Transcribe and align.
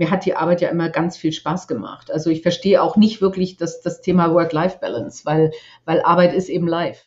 mir 0.00 0.10
hat 0.10 0.24
die 0.24 0.34
Arbeit 0.34 0.62
ja 0.62 0.70
immer 0.70 0.88
ganz 0.88 1.18
viel 1.18 1.30
Spaß 1.30 1.68
gemacht. 1.68 2.10
Also 2.10 2.30
ich 2.30 2.40
verstehe 2.40 2.82
auch 2.82 2.96
nicht 2.96 3.20
wirklich 3.20 3.58
das, 3.58 3.82
das 3.82 4.00
Thema 4.00 4.32
Work-Life-Balance, 4.32 5.26
weil, 5.26 5.52
weil 5.84 6.00
Arbeit 6.00 6.32
ist 6.32 6.48
eben 6.48 6.66
live. 6.66 7.04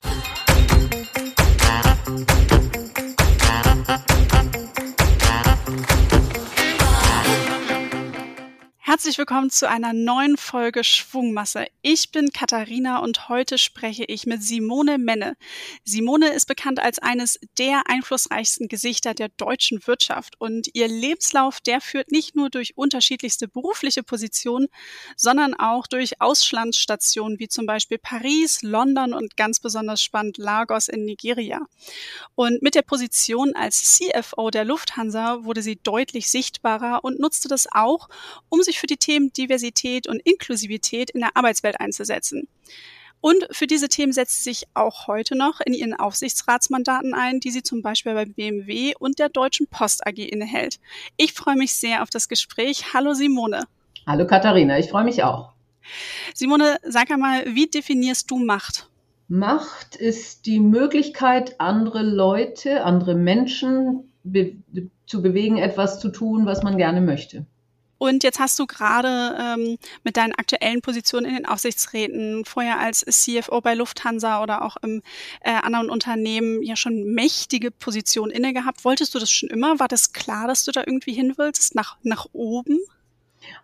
Herzlich 8.93 9.17
willkommen 9.17 9.49
zu 9.49 9.67
einer 9.67 9.91
neuen 9.91 10.37
Folge 10.37 10.83
Schwungmasse. 10.83 11.65
Ich 11.81 12.11
bin 12.11 12.31
Katharina 12.31 12.99
und 12.99 13.27
heute 13.27 13.57
spreche 13.57 14.03
ich 14.03 14.27
mit 14.27 14.43
Simone 14.43 14.99
Menne. 14.99 15.35
Simone 15.83 16.31
ist 16.31 16.45
bekannt 16.45 16.79
als 16.79 16.99
eines 16.99 17.39
der 17.57 17.89
einflussreichsten 17.89 18.67
Gesichter 18.67 19.15
der 19.15 19.29
deutschen 19.29 19.87
Wirtschaft 19.87 20.39
und 20.39 20.69
ihr 20.73 20.87
Lebenslauf, 20.87 21.59
der 21.59 21.81
führt 21.81 22.11
nicht 22.11 22.35
nur 22.35 22.51
durch 22.51 22.77
unterschiedlichste 22.77 23.47
berufliche 23.47 24.03
Positionen, 24.03 24.67
sondern 25.17 25.55
auch 25.55 25.87
durch 25.87 26.21
Auslandsstationen 26.21 27.39
wie 27.39 27.47
zum 27.47 27.65
Beispiel 27.65 27.97
Paris, 27.97 28.61
London 28.61 29.15
und 29.15 29.35
ganz 29.37 29.59
besonders 29.59 30.03
spannend 30.03 30.37
Lagos 30.37 30.87
in 30.87 31.03
Nigeria. 31.03 31.61
Und 32.35 32.61
mit 32.61 32.75
der 32.75 32.83
Position 32.83 33.55
als 33.55 33.97
CFO 33.97 34.51
der 34.51 34.65
Lufthansa 34.65 35.43
wurde 35.45 35.63
sie 35.63 35.77
deutlich 35.77 36.29
sichtbarer 36.29 37.03
und 37.03 37.19
nutzte 37.19 37.47
das 37.47 37.67
auch, 37.71 38.07
um 38.49 38.61
sich 38.61 38.82
für 38.83 38.87
die 38.87 38.97
Themen 38.97 39.31
Diversität 39.31 40.07
und 40.09 40.19
Inklusivität 40.25 41.09
in 41.11 41.21
der 41.21 41.37
Arbeitswelt 41.37 41.79
einzusetzen. 41.79 42.49
Und 43.21 43.47
für 43.51 43.65
diese 43.65 43.87
Themen 43.87 44.11
setzt 44.11 44.43
sie 44.43 44.49
sich 44.49 44.65
auch 44.73 45.07
heute 45.07 45.37
noch 45.37 45.61
in 45.61 45.73
ihren 45.73 45.93
Aufsichtsratsmandaten 45.93 47.13
ein, 47.13 47.39
die 47.39 47.51
sie 47.51 47.63
zum 47.63 47.81
Beispiel 47.81 48.13
bei 48.13 48.25
BMW 48.25 48.93
und 48.99 49.19
der 49.19 49.29
Deutschen 49.29 49.67
Post 49.67 50.05
AG 50.05 50.17
innehält. 50.17 50.81
Ich 51.15 51.31
freue 51.31 51.55
mich 51.55 51.73
sehr 51.73 52.03
auf 52.03 52.09
das 52.09 52.27
Gespräch. 52.27 52.93
Hallo 52.93 53.13
Simone. 53.13 53.61
Hallo 54.05 54.27
Katharina, 54.27 54.77
ich 54.77 54.89
freue 54.89 55.05
mich 55.05 55.23
auch. 55.23 55.53
Simone, 56.33 56.75
sag 56.83 57.09
einmal, 57.09 57.55
wie 57.55 57.67
definierst 57.67 58.29
du 58.29 58.37
Macht? 58.37 58.89
Macht 59.29 59.95
ist 59.95 60.45
die 60.45 60.59
Möglichkeit, 60.59 61.61
andere 61.61 62.03
Leute, 62.03 62.83
andere 62.83 63.15
Menschen 63.15 64.11
be 64.23 64.57
zu 65.05 65.21
bewegen, 65.21 65.57
etwas 65.57 66.01
zu 66.01 66.09
tun, 66.09 66.45
was 66.45 66.63
man 66.63 66.77
gerne 66.77 66.99
möchte. 66.99 67.45
Und 68.03 68.25
jetzt 68.25 68.37
hast 68.37 68.59
du 68.59 68.67
gerade 68.67 69.37
ähm, 69.39 69.77
mit 70.03 70.17
deinen 70.17 70.33
aktuellen 70.33 70.81
Positionen 70.81 71.25
in 71.25 71.35
den 71.35 71.45
Aufsichtsräten, 71.45 72.43
vorher 72.43 72.77
als 72.77 72.99
CFO 72.99 73.61
bei 73.61 73.75
Lufthansa 73.75 74.43
oder 74.43 74.65
auch 74.65 74.75
im 74.81 75.01
äh, 75.39 75.51
anderen 75.51 75.89
Unternehmen 75.89 76.61
ja 76.63 76.75
schon 76.75 77.13
mächtige 77.13 77.71
Positionen 77.71 78.29
inne 78.29 78.51
gehabt. 78.51 78.83
Wolltest 78.83 79.15
du 79.15 79.19
das 79.19 79.31
schon 79.31 79.47
immer? 79.47 79.79
War 79.79 79.87
das 79.87 80.11
klar, 80.11 80.47
dass 80.47 80.65
du 80.65 80.73
da 80.73 80.83
irgendwie 80.85 81.13
hin 81.13 81.35
willst, 81.37 81.75
nach, 81.75 81.95
nach 82.03 82.27
oben? 82.33 82.77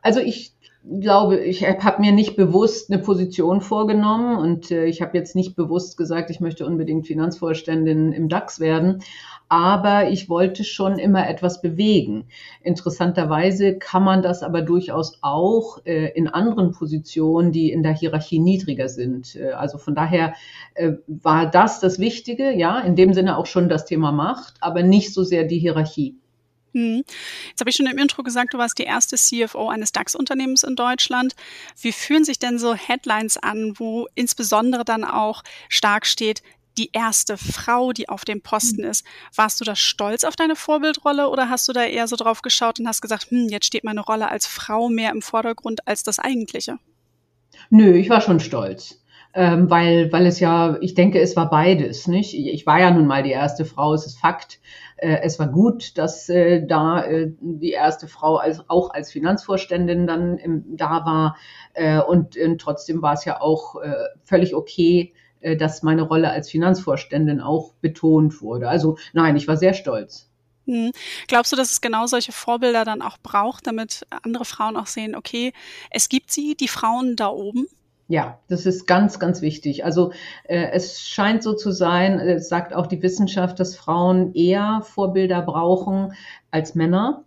Also 0.01 0.21
ich 0.21 0.53
glaube, 0.99 1.39
ich 1.39 1.63
habe 1.65 2.01
mir 2.01 2.11
nicht 2.11 2.35
bewusst 2.35 2.91
eine 2.91 3.01
Position 3.01 3.61
vorgenommen 3.61 4.37
und 4.37 4.71
äh, 4.71 4.85
ich 4.85 5.01
habe 5.01 5.17
jetzt 5.17 5.35
nicht 5.35 5.55
bewusst 5.55 5.97
gesagt, 5.97 6.29
ich 6.29 6.39
möchte 6.39 6.65
unbedingt 6.65 7.07
Finanzvorständin 7.07 8.11
im 8.11 8.29
DAX 8.29 8.59
werden 8.59 9.03
aber 9.49 10.09
ich 10.09 10.29
wollte 10.29 10.63
schon 10.63 10.99
immer 10.99 11.27
etwas 11.27 11.61
bewegen. 11.61 12.25
Interessanterweise 12.61 13.77
kann 13.77 14.03
man 14.03 14.21
das 14.21 14.43
aber 14.43 14.61
durchaus 14.61 15.17
auch 15.21 15.79
äh, 15.85 16.11
in 16.13 16.27
anderen 16.27 16.71
Positionen, 16.71 17.51
die 17.51 17.71
in 17.71 17.81
der 17.81 17.93
Hierarchie 17.93 18.39
niedriger 18.39 18.87
sind. 18.87 19.35
Äh, 19.35 19.51
also 19.51 19.79
von 19.79 19.95
daher 19.95 20.35
äh, 20.75 20.93
war 21.07 21.49
das 21.49 21.79
das 21.79 21.97
Wichtige, 21.97 22.51
ja, 22.51 22.79
in 22.79 22.95
dem 22.95 23.13
Sinne 23.13 23.37
auch 23.37 23.47
schon 23.47 23.69
das 23.69 23.85
Thema 23.85 24.11
Macht, 24.11 24.53
aber 24.61 24.83
nicht 24.83 25.13
so 25.13 25.23
sehr 25.23 25.43
die 25.43 25.59
Hierarchie. 25.59 26.15
Hm. 26.73 27.03
Jetzt 27.49 27.59
habe 27.59 27.69
ich 27.69 27.75
schon 27.75 27.87
im 27.87 27.97
Intro 27.97 28.23
gesagt, 28.23 28.53
du 28.53 28.57
warst 28.57 28.77
die 28.77 28.83
erste 28.83 29.15
CFO 29.15 29.69
eines 29.69 29.91
DAX-Unternehmens 29.91 30.63
in 30.63 30.75
Deutschland. 30.75 31.35
Wie 31.81 31.91
fühlen 31.91 32.23
sich 32.23 32.39
denn 32.39 32.59
so 32.59 32.73
Headlines 32.73 33.37
an, 33.37 33.73
wo 33.77 34.07
insbesondere 34.15 34.85
dann 34.85 35.03
auch 35.03 35.43
stark 35.67 36.05
steht, 36.05 36.41
die 36.77 36.89
erste 36.93 37.37
Frau, 37.37 37.91
die 37.91 38.07
auf 38.07 38.23
dem 38.23 38.41
Posten 38.41 38.83
ist. 38.83 39.05
Warst 39.35 39.59
du 39.59 39.65
da 39.65 39.75
stolz 39.75 40.23
auf 40.23 40.35
deine 40.35 40.55
Vorbildrolle 40.55 41.29
oder 41.29 41.49
hast 41.49 41.67
du 41.67 41.73
da 41.73 41.83
eher 41.83 42.07
so 42.07 42.15
drauf 42.15 42.41
geschaut 42.41 42.79
und 42.79 42.87
hast 42.87 43.01
gesagt, 43.01 43.29
hm, 43.29 43.49
jetzt 43.49 43.65
steht 43.65 43.83
meine 43.83 44.01
Rolle 44.01 44.29
als 44.29 44.47
Frau 44.47 44.87
mehr 44.87 45.11
im 45.11 45.21
Vordergrund 45.21 45.85
als 45.87 46.03
das 46.03 46.19
eigentliche? 46.19 46.79
Nö, 47.69 47.97
ich 47.97 48.09
war 48.09 48.21
schon 48.21 48.39
stolz. 48.39 48.98
Ähm, 49.33 49.69
weil, 49.69 50.11
weil 50.11 50.25
es 50.25 50.39
ja, 50.39 50.77
ich 50.81 50.95
denke, 50.95 51.19
es 51.19 51.35
war 51.35 51.51
beides, 51.51 52.07
nicht? 52.07 52.33
Ich 52.33 52.65
war 52.65 52.79
ja 52.79 52.89
nun 52.89 53.05
mal 53.05 53.21
die 53.21 53.31
erste 53.31 53.63
Frau, 53.63 53.93
es 53.93 54.07
ist 54.07 54.19
Fakt. 54.19 54.59
Äh, 54.97 55.19
es 55.21 55.37
war 55.37 55.47
gut, 55.47 55.97
dass 55.99 56.29
äh, 56.29 56.65
da 56.65 57.03
äh, 57.03 57.31
die 57.39 57.71
erste 57.71 58.07
Frau 58.07 58.37
als, 58.37 58.67
auch 58.69 58.89
als 58.89 59.11
Finanzvorständin 59.11 60.07
dann 60.07 60.39
im, 60.39 60.75
da 60.75 61.05
war. 61.05 61.37
Äh, 61.73 61.99
und, 62.01 62.37
trotzdem 62.57 63.03
war 63.03 63.13
es 63.13 63.23
ja 63.25 63.39
auch 63.39 63.75
äh, 63.81 63.93
völlig 64.23 64.55
okay, 64.55 65.13
äh, 65.41 65.55
dass 65.55 65.83
meine 65.83 66.01
Rolle 66.01 66.31
als 66.31 66.49
Finanzvorständin 66.49 67.39
auch 67.39 67.73
betont 67.81 68.41
wurde. 68.41 68.67
Also 68.67 68.97
nein, 69.13 69.35
ich 69.35 69.47
war 69.47 69.57
sehr 69.57 69.73
stolz. 69.73 70.27
Hm. 70.65 70.91
Glaubst 71.27 71.51
du, 71.51 71.55
dass 71.55 71.71
es 71.71 71.81
genau 71.81 72.07
solche 72.07 72.31
Vorbilder 72.31 72.83
dann 72.83 73.01
auch 73.01 73.17
braucht, 73.19 73.67
damit 73.67 74.05
andere 74.23 74.45
Frauen 74.45 74.75
auch 74.75 74.87
sehen, 74.87 75.15
okay, 75.15 75.53
es 75.91 76.09
gibt 76.09 76.31
sie, 76.31 76.55
die 76.55 76.67
Frauen 76.67 77.15
da 77.15 77.29
oben? 77.29 77.67
Ja, 78.11 78.39
das 78.47 78.65
ist 78.65 78.87
ganz, 78.87 79.19
ganz 79.19 79.43
wichtig. 79.43 79.85
Also 79.85 80.11
äh, 80.45 80.71
es 80.71 81.07
scheint 81.07 81.43
so 81.43 81.53
zu 81.53 81.71
sein, 81.71 82.19
es 82.19 82.49
sagt 82.49 82.73
auch 82.73 82.87
die 82.87 83.03
Wissenschaft, 83.03 83.59
dass 83.59 83.75
Frauen 83.75 84.33
eher 84.33 84.81
Vorbilder 84.81 85.43
brauchen 85.43 86.13
als 86.49 86.73
Männer. 86.73 87.23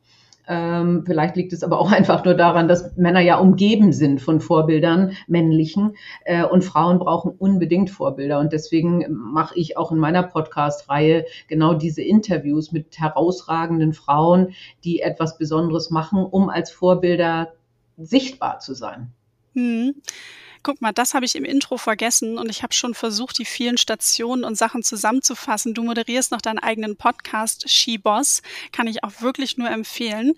Ähm, 0.48 1.04
vielleicht 1.06 1.37
liegt 1.37 1.53
es 1.53 1.62
aber 1.62 1.78
auch 1.78 1.92
einfach 1.92 2.25
nur 2.25 2.34
daran, 2.34 2.66
dass 2.66 2.97
Männer 2.97 3.21
ja 3.21 3.38
umgeben 3.38 3.92
sind 3.92 4.21
von 4.21 4.41
Vorbildern, 4.41 5.12
männlichen, 5.28 5.94
äh, 6.25 6.42
und 6.44 6.65
Frauen 6.65 6.98
brauchen 6.98 7.31
unbedingt 7.31 7.88
Vorbilder. 7.88 8.41
Und 8.41 8.53
deswegen 8.53 9.06
mache 9.09 9.56
ich 9.56 9.76
auch 9.76 9.92
in 9.92 9.98
meiner 9.98 10.25
Podcast-Reihe 10.25 11.26
genau 11.47 11.75
diese 11.75 12.03
Interviews 12.03 12.72
mit 12.72 12.98
herausragenden 12.98 13.92
Frauen, 13.92 14.48
die 14.82 14.98
etwas 14.98 15.38
Besonderes 15.38 15.91
machen, 15.91 16.25
um 16.25 16.50
als 16.50 16.72
Vorbilder 16.72 17.53
sichtbar 17.97 18.59
zu 18.59 18.75
sein. 18.75 19.12
Hm 19.54 19.94
guck 20.62 20.80
mal, 20.80 20.92
das 20.92 21.14
habe 21.14 21.24
ich 21.24 21.34
im 21.34 21.44
Intro 21.44 21.76
vergessen 21.76 22.38
und 22.38 22.48
ich 22.48 22.62
habe 22.62 22.72
schon 22.72 22.94
versucht, 22.94 23.38
die 23.38 23.44
vielen 23.44 23.78
Stationen 23.78 24.44
und 24.44 24.56
Sachen 24.56 24.82
zusammenzufassen. 24.82 25.74
Du 25.74 25.82
moderierst 25.82 26.30
noch 26.30 26.40
deinen 26.40 26.58
eigenen 26.58 26.96
Podcast, 26.96 27.68
She 27.68 27.98
Boss, 27.98 28.42
kann 28.72 28.86
ich 28.86 29.04
auch 29.04 29.20
wirklich 29.20 29.58
nur 29.58 29.70
empfehlen. 29.70 30.34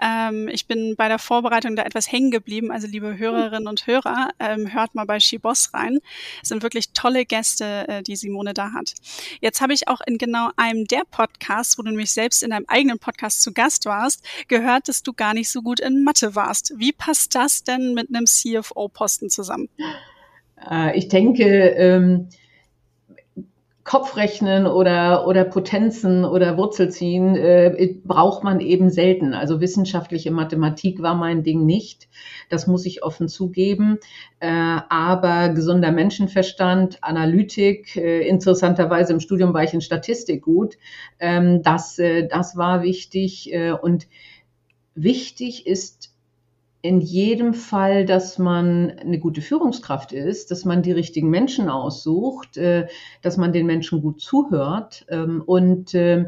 Ähm, 0.00 0.48
ich 0.48 0.66
bin 0.66 0.96
bei 0.96 1.08
der 1.08 1.18
Vorbereitung 1.18 1.76
da 1.76 1.82
etwas 1.82 2.10
hängen 2.10 2.30
geblieben, 2.30 2.70
also 2.70 2.86
liebe 2.86 3.18
Hörerinnen 3.18 3.68
und 3.68 3.86
Hörer, 3.86 4.30
ähm, 4.38 4.72
hört 4.72 4.94
mal 4.94 5.04
bei 5.04 5.20
She 5.20 5.38
Boss 5.38 5.72
rein. 5.74 5.98
Es 6.42 6.48
sind 6.48 6.62
wirklich 6.62 6.90
tolle 6.92 7.26
Gäste, 7.26 7.88
äh, 7.88 8.02
die 8.02 8.16
Simone 8.16 8.54
da 8.54 8.72
hat. 8.72 8.94
Jetzt 9.40 9.60
habe 9.60 9.72
ich 9.72 9.88
auch 9.88 10.00
in 10.06 10.18
genau 10.18 10.50
einem 10.56 10.86
der 10.86 11.02
Podcasts, 11.10 11.78
wo 11.78 11.82
du 11.82 11.90
nämlich 11.90 12.12
selbst 12.12 12.42
in 12.42 12.50
deinem 12.50 12.66
eigenen 12.68 12.98
Podcast 12.98 13.42
zu 13.42 13.52
Gast 13.52 13.84
warst, 13.84 14.24
gehört, 14.48 14.88
dass 14.88 15.02
du 15.02 15.12
gar 15.12 15.34
nicht 15.34 15.50
so 15.50 15.62
gut 15.62 15.80
in 15.80 16.04
Mathe 16.04 16.34
warst. 16.34 16.72
Wie 16.76 16.92
passt 16.92 17.34
das 17.34 17.62
denn 17.62 17.94
mit 17.94 18.08
einem 18.08 18.26
CFO-Posten 18.26 19.30
zusammen? 19.30 19.65
Äh, 20.70 20.96
ich 20.96 21.08
denke, 21.08 21.44
ähm, 21.44 22.28
Kopfrechnen 23.86 24.66
oder, 24.66 25.28
oder 25.28 25.44
Potenzen 25.44 26.24
oder 26.24 26.58
Wurzelziehen 26.58 27.36
äh, 27.36 27.94
braucht 28.04 28.42
man 28.42 28.58
eben 28.58 28.90
selten. 28.90 29.32
Also 29.32 29.60
wissenschaftliche 29.60 30.32
Mathematik 30.32 31.02
war 31.02 31.14
mein 31.14 31.44
Ding 31.44 31.64
nicht. 31.64 32.08
Das 32.50 32.66
muss 32.66 32.84
ich 32.84 33.04
offen 33.04 33.28
zugeben. 33.28 33.98
Äh, 34.40 34.48
aber 34.48 35.50
gesunder 35.50 35.92
Menschenverstand, 35.92 36.98
Analytik, 37.02 37.96
äh, 37.96 38.26
interessanterweise 38.26 39.12
im 39.12 39.20
Studium 39.20 39.54
war 39.54 39.62
ich 39.62 39.72
in 39.72 39.80
Statistik 39.80 40.42
gut. 40.42 40.76
Ähm, 41.20 41.62
das, 41.62 41.96
äh, 42.00 42.26
das 42.26 42.56
war 42.56 42.82
wichtig. 42.82 43.52
Äh, 43.52 43.70
und 43.70 44.08
wichtig 44.96 45.68
ist 45.68 46.15
in 46.82 47.00
jedem 47.00 47.54
Fall, 47.54 48.04
dass 48.04 48.38
man 48.38 48.90
eine 48.90 49.18
gute 49.18 49.40
Führungskraft 49.40 50.12
ist, 50.12 50.50
dass 50.50 50.64
man 50.64 50.82
die 50.82 50.92
richtigen 50.92 51.30
Menschen 51.30 51.68
aussucht, 51.68 52.56
äh, 52.56 52.86
dass 53.22 53.36
man 53.36 53.52
den 53.52 53.66
Menschen 53.66 54.02
gut 54.02 54.20
zuhört 54.20 55.04
ähm, 55.08 55.42
und 55.44 55.94
äh, 55.94 56.26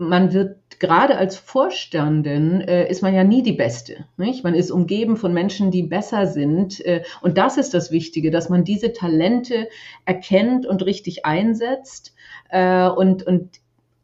man 0.00 0.32
wird 0.32 0.56
gerade 0.78 1.18
als 1.18 1.36
Vorstandin 1.36 2.60
äh, 2.60 2.88
ist 2.88 3.02
man 3.02 3.12
ja 3.12 3.24
nie 3.24 3.42
die 3.42 3.52
Beste. 3.52 4.04
Nicht? 4.16 4.44
Man 4.44 4.54
ist 4.54 4.70
umgeben 4.70 5.16
von 5.16 5.34
Menschen, 5.34 5.72
die 5.72 5.82
besser 5.82 6.28
sind. 6.28 6.80
und 7.20 7.36
das 7.36 7.56
ist 7.56 7.74
das 7.74 7.90
Wichtige, 7.90 8.30
dass 8.30 8.48
man 8.48 8.62
diese 8.62 8.92
Talente 8.92 9.68
erkennt 10.04 10.66
und 10.66 10.86
richtig 10.86 11.26
einsetzt. 11.26 12.14
und, 12.52 13.26
und 13.26 13.58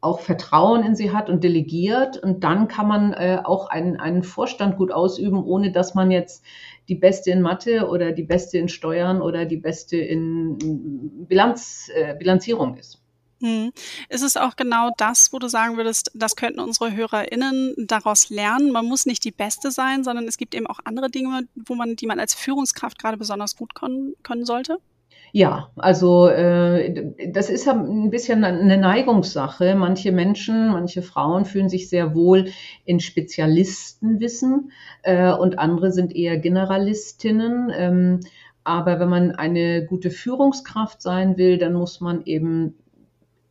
auch 0.05 0.19
Vertrauen 0.19 0.83
in 0.83 0.95
sie 0.95 1.11
hat 1.11 1.29
und 1.29 1.43
delegiert. 1.43 2.17
Und 2.17 2.43
dann 2.43 2.67
kann 2.67 2.87
man 2.87 3.13
äh, 3.13 3.41
auch 3.43 3.67
einen, 3.69 3.99
einen 3.99 4.23
Vorstand 4.23 4.77
gut 4.77 4.91
ausüben, 4.91 5.43
ohne 5.43 5.71
dass 5.71 5.95
man 5.95 6.11
jetzt 6.11 6.45
die 6.87 6.95
Beste 6.95 7.31
in 7.31 7.41
Mathe 7.41 7.87
oder 7.89 8.11
die 8.11 8.23
Beste 8.23 8.57
in 8.57 8.69
Steuern 8.69 9.21
oder 9.21 9.45
die 9.45 9.57
Beste 9.57 9.97
in 9.97 11.25
Bilanz, 11.27 11.89
äh, 11.93 12.15
Bilanzierung 12.15 12.77
ist. 12.77 13.01
Hm. 13.41 13.71
Ist 14.07 14.23
es 14.23 14.37
auch 14.37 14.55
genau 14.55 14.91
das, 14.97 15.33
wo 15.33 15.39
du 15.39 15.49
sagen 15.49 15.75
würdest, 15.75 16.11
das 16.13 16.35
könnten 16.35 16.59
unsere 16.59 16.95
HörerInnen 16.95 17.75
daraus 17.77 18.29
lernen? 18.29 18.71
Man 18.71 18.85
muss 18.85 19.05
nicht 19.05 19.25
die 19.25 19.31
Beste 19.31 19.71
sein, 19.71 20.03
sondern 20.03 20.27
es 20.27 20.37
gibt 20.37 20.55
eben 20.55 20.67
auch 20.67 20.79
andere 20.85 21.09
Dinge, 21.09 21.47
wo 21.55 21.75
man, 21.75 21.95
die 21.95 22.07
man 22.07 22.19
als 22.19 22.33
Führungskraft 22.33 22.97
gerade 22.97 23.17
besonders 23.17 23.57
gut 23.57 23.75
können, 23.75 24.13
können 24.23 24.45
sollte? 24.45 24.77
Ja, 25.37 25.69
also 25.75 26.29
äh, 26.29 27.11
das 27.27 27.49
ist 27.49 27.67
ein 27.67 28.09
bisschen 28.09 28.45
eine 28.45 28.77
Neigungssache. 28.77 29.75
Manche 29.75 30.13
Menschen, 30.13 30.69
manche 30.69 31.01
Frauen 31.01 31.43
fühlen 31.43 31.67
sich 31.67 31.89
sehr 31.89 32.15
wohl 32.15 32.51
in 32.85 33.01
Spezialistenwissen 33.01 34.71
äh, 35.03 35.33
und 35.33 35.59
andere 35.59 35.91
sind 35.91 36.15
eher 36.15 36.37
Generalistinnen. 36.37 37.69
Ähm, 37.75 38.19
aber 38.63 39.01
wenn 39.01 39.09
man 39.09 39.31
eine 39.31 39.85
gute 39.85 40.09
Führungskraft 40.09 41.01
sein 41.01 41.35
will, 41.37 41.57
dann 41.57 41.73
muss 41.73 41.99
man 41.99 42.23
eben 42.23 42.75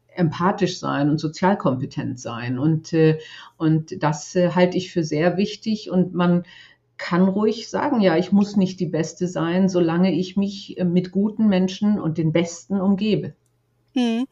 empathisch 0.06 0.78
sein 0.78 1.10
und 1.10 1.20
sozialkompetent 1.20 2.18
sein. 2.18 2.58
Und, 2.58 2.94
äh, 2.94 3.18
und 3.58 4.02
das 4.02 4.34
äh, 4.36 4.52
halte 4.52 4.78
ich 4.78 4.90
für 4.90 5.04
sehr 5.04 5.36
wichtig. 5.36 5.90
Und 5.90 6.14
man 6.14 6.44
kann 6.96 7.22
ruhig 7.22 7.68
sagen, 7.68 8.00
ja, 8.00 8.16
ich 8.16 8.32
muss 8.32 8.56
nicht 8.56 8.80
die 8.80 8.86
Beste 8.86 9.26
sein, 9.28 9.68
solange 9.68 10.12
ich 10.12 10.36
mich 10.36 10.78
äh, 10.78 10.84
mit 10.84 11.10
guten 11.10 11.48
Menschen 11.48 12.00
und 12.00 12.18
den 12.18 12.32
Besten 12.32 12.80
umgebe. 12.80 13.34
Hm. 13.94 14.26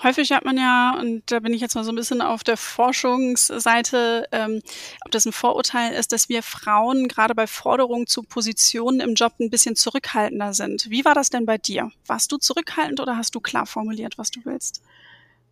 Häufig 0.00 0.30
hat 0.30 0.44
man 0.44 0.56
ja, 0.56 0.96
und 1.00 1.22
da 1.26 1.40
bin 1.40 1.52
ich 1.52 1.60
jetzt 1.60 1.74
mal 1.74 1.82
so 1.82 1.90
ein 1.90 1.96
bisschen 1.96 2.22
auf 2.22 2.44
der 2.44 2.56
Forschungsseite, 2.56 4.28
ähm, 4.30 4.62
ob 5.04 5.10
das 5.10 5.26
ein 5.26 5.32
Vorurteil 5.32 5.92
ist, 5.92 6.12
dass 6.12 6.28
wir 6.28 6.44
Frauen 6.44 7.08
gerade 7.08 7.34
bei 7.34 7.48
Forderungen 7.48 8.06
zu 8.06 8.22
Positionen 8.22 9.00
im 9.00 9.14
Job 9.14 9.34
ein 9.40 9.50
bisschen 9.50 9.74
zurückhaltender 9.74 10.54
sind. 10.54 10.88
Wie 10.88 11.04
war 11.04 11.14
das 11.14 11.30
denn 11.30 11.46
bei 11.46 11.58
dir? 11.58 11.90
Warst 12.06 12.30
du 12.30 12.36
zurückhaltend 12.36 13.00
oder 13.00 13.16
hast 13.16 13.34
du 13.34 13.40
klar 13.40 13.66
formuliert, 13.66 14.18
was 14.18 14.30
du 14.30 14.40
willst? 14.44 14.82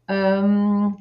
Ähm, 0.06 0.98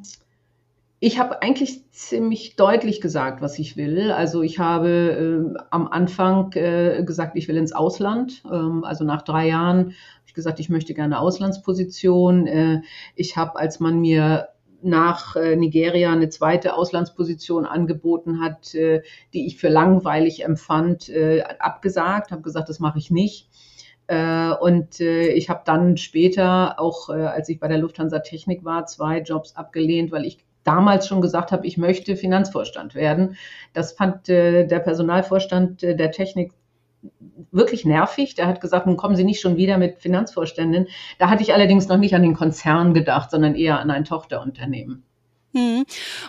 ich 1.05 1.19
habe 1.19 1.43
eigentlich 1.43 1.91
ziemlich 1.91 2.55
deutlich 2.55 2.99
gesagt, 2.99 3.39
was 3.39 3.59
ich 3.59 3.77
will. 3.77 4.09
Also 4.09 4.41
ich 4.41 4.57
habe 4.57 5.53
äh, 5.55 5.63
am 5.69 5.87
Anfang 5.87 6.51
äh, 6.53 7.03
gesagt, 7.05 7.37
ich 7.37 7.47
will 7.47 7.57
ins 7.57 7.73
Ausland. 7.73 8.41
Ähm, 8.51 8.83
also 8.83 9.03
nach 9.03 9.21
drei 9.21 9.49
Jahren 9.49 9.77
habe 9.77 10.25
ich 10.25 10.33
gesagt, 10.33 10.59
ich 10.59 10.69
möchte 10.69 10.95
gerne 10.95 11.19
Auslandsposition. 11.19 12.47
Äh, 12.47 12.81
ich 13.13 13.37
habe, 13.37 13.59
als 13.59 13.79
man 13.79 13.99
mir 13.99 14.47
nach 14.81 15.35
äh, 15.35 15.55
Nigeria 15.55 16.11
eine 16.11 16.29
zweite 16.29 16.75
Auslandsposition 16.75 17.67
angeboten 17.67 18.41
hat, 18.41 18.73
äh, 18.73 19.03
die 19.35 19.45
ich 19.45 19.57
für 19.57 19.69
langweilig 19.69 20.43
empfand, 20.43 21.09
äh, 21.09 21.43
abgesagt, 21.59 22.31
habe 22.31 22.41
gesagt, 22.41 22.67
das 22.67 22.79
mache 22.79 22.97
ich 22.97 23.11
nicht. 23.11 23.47
Und 24.07 24.99
ich 24.99 25.49
habe 25.49 25.63
dann 25.65 25.97
später, 25.97 26.79
auch 26.79 27.09
als 27.09 27.49
ich 27.49 27.59
bei 27.59 27.67
der 27.67 27.79
Lufthansa 27.79 28.19
Technik 28.19 28.63
war, 28.63 28.85
zwei 28.85 29.17
Jobs 29.19 29.55
abgelehnt, 29.55 30.11
weil 30.11 30.25
ich 30.25 30.45
damals 30.65 31.07
schon 31.07 31.21
gesagt 31.21 31.51
habe, 31.51 31.65
ich 31.65 31.77
möchte 31.77 32.17
Finanzvorstand 32.17 32.95
werden. 32.95 33.38
Das 33.73 33.94
fand 33.94 34.27
äh, 34.27 34.67
der 34.67 34.79
Personalvorstand 34.79 35.83
äh, 35.83 35.95
der 35.95 36.12
Technik 36.12 36.51
wirklich 37.51 37.85
nervig. 37.85 38.35
Der 38.35 38.47
hat 38.47 38.62
gesagt, 38.62 38.85
nun 38.88 38.97
kommen 38.97 39.15
Sie 39.15 39.23
nicht 39.23 39.39
schon 39.39 39.57
wieder 39.57 39.77
mit 39.77 40.00
Finanzvorständen. 40.00 40.88
Da 41.19 41.29
hatte 41.29 41.44
ich 41.44 41.53
allerdings 41.53 41.88
noch 41.88 41.97
nicht 41.97 42.15
an 42.15 42.23
den 42.23 42.35
Konzern 42.35 42.94
gedacht, 42.94 43.31
sondern 43.31 43.56
eher 43.56 43.79
an 43.79 43.91
ein 43.91 44.06
Tochterunternehmen. 44.06 45.03
Mhm. 45.53 45.85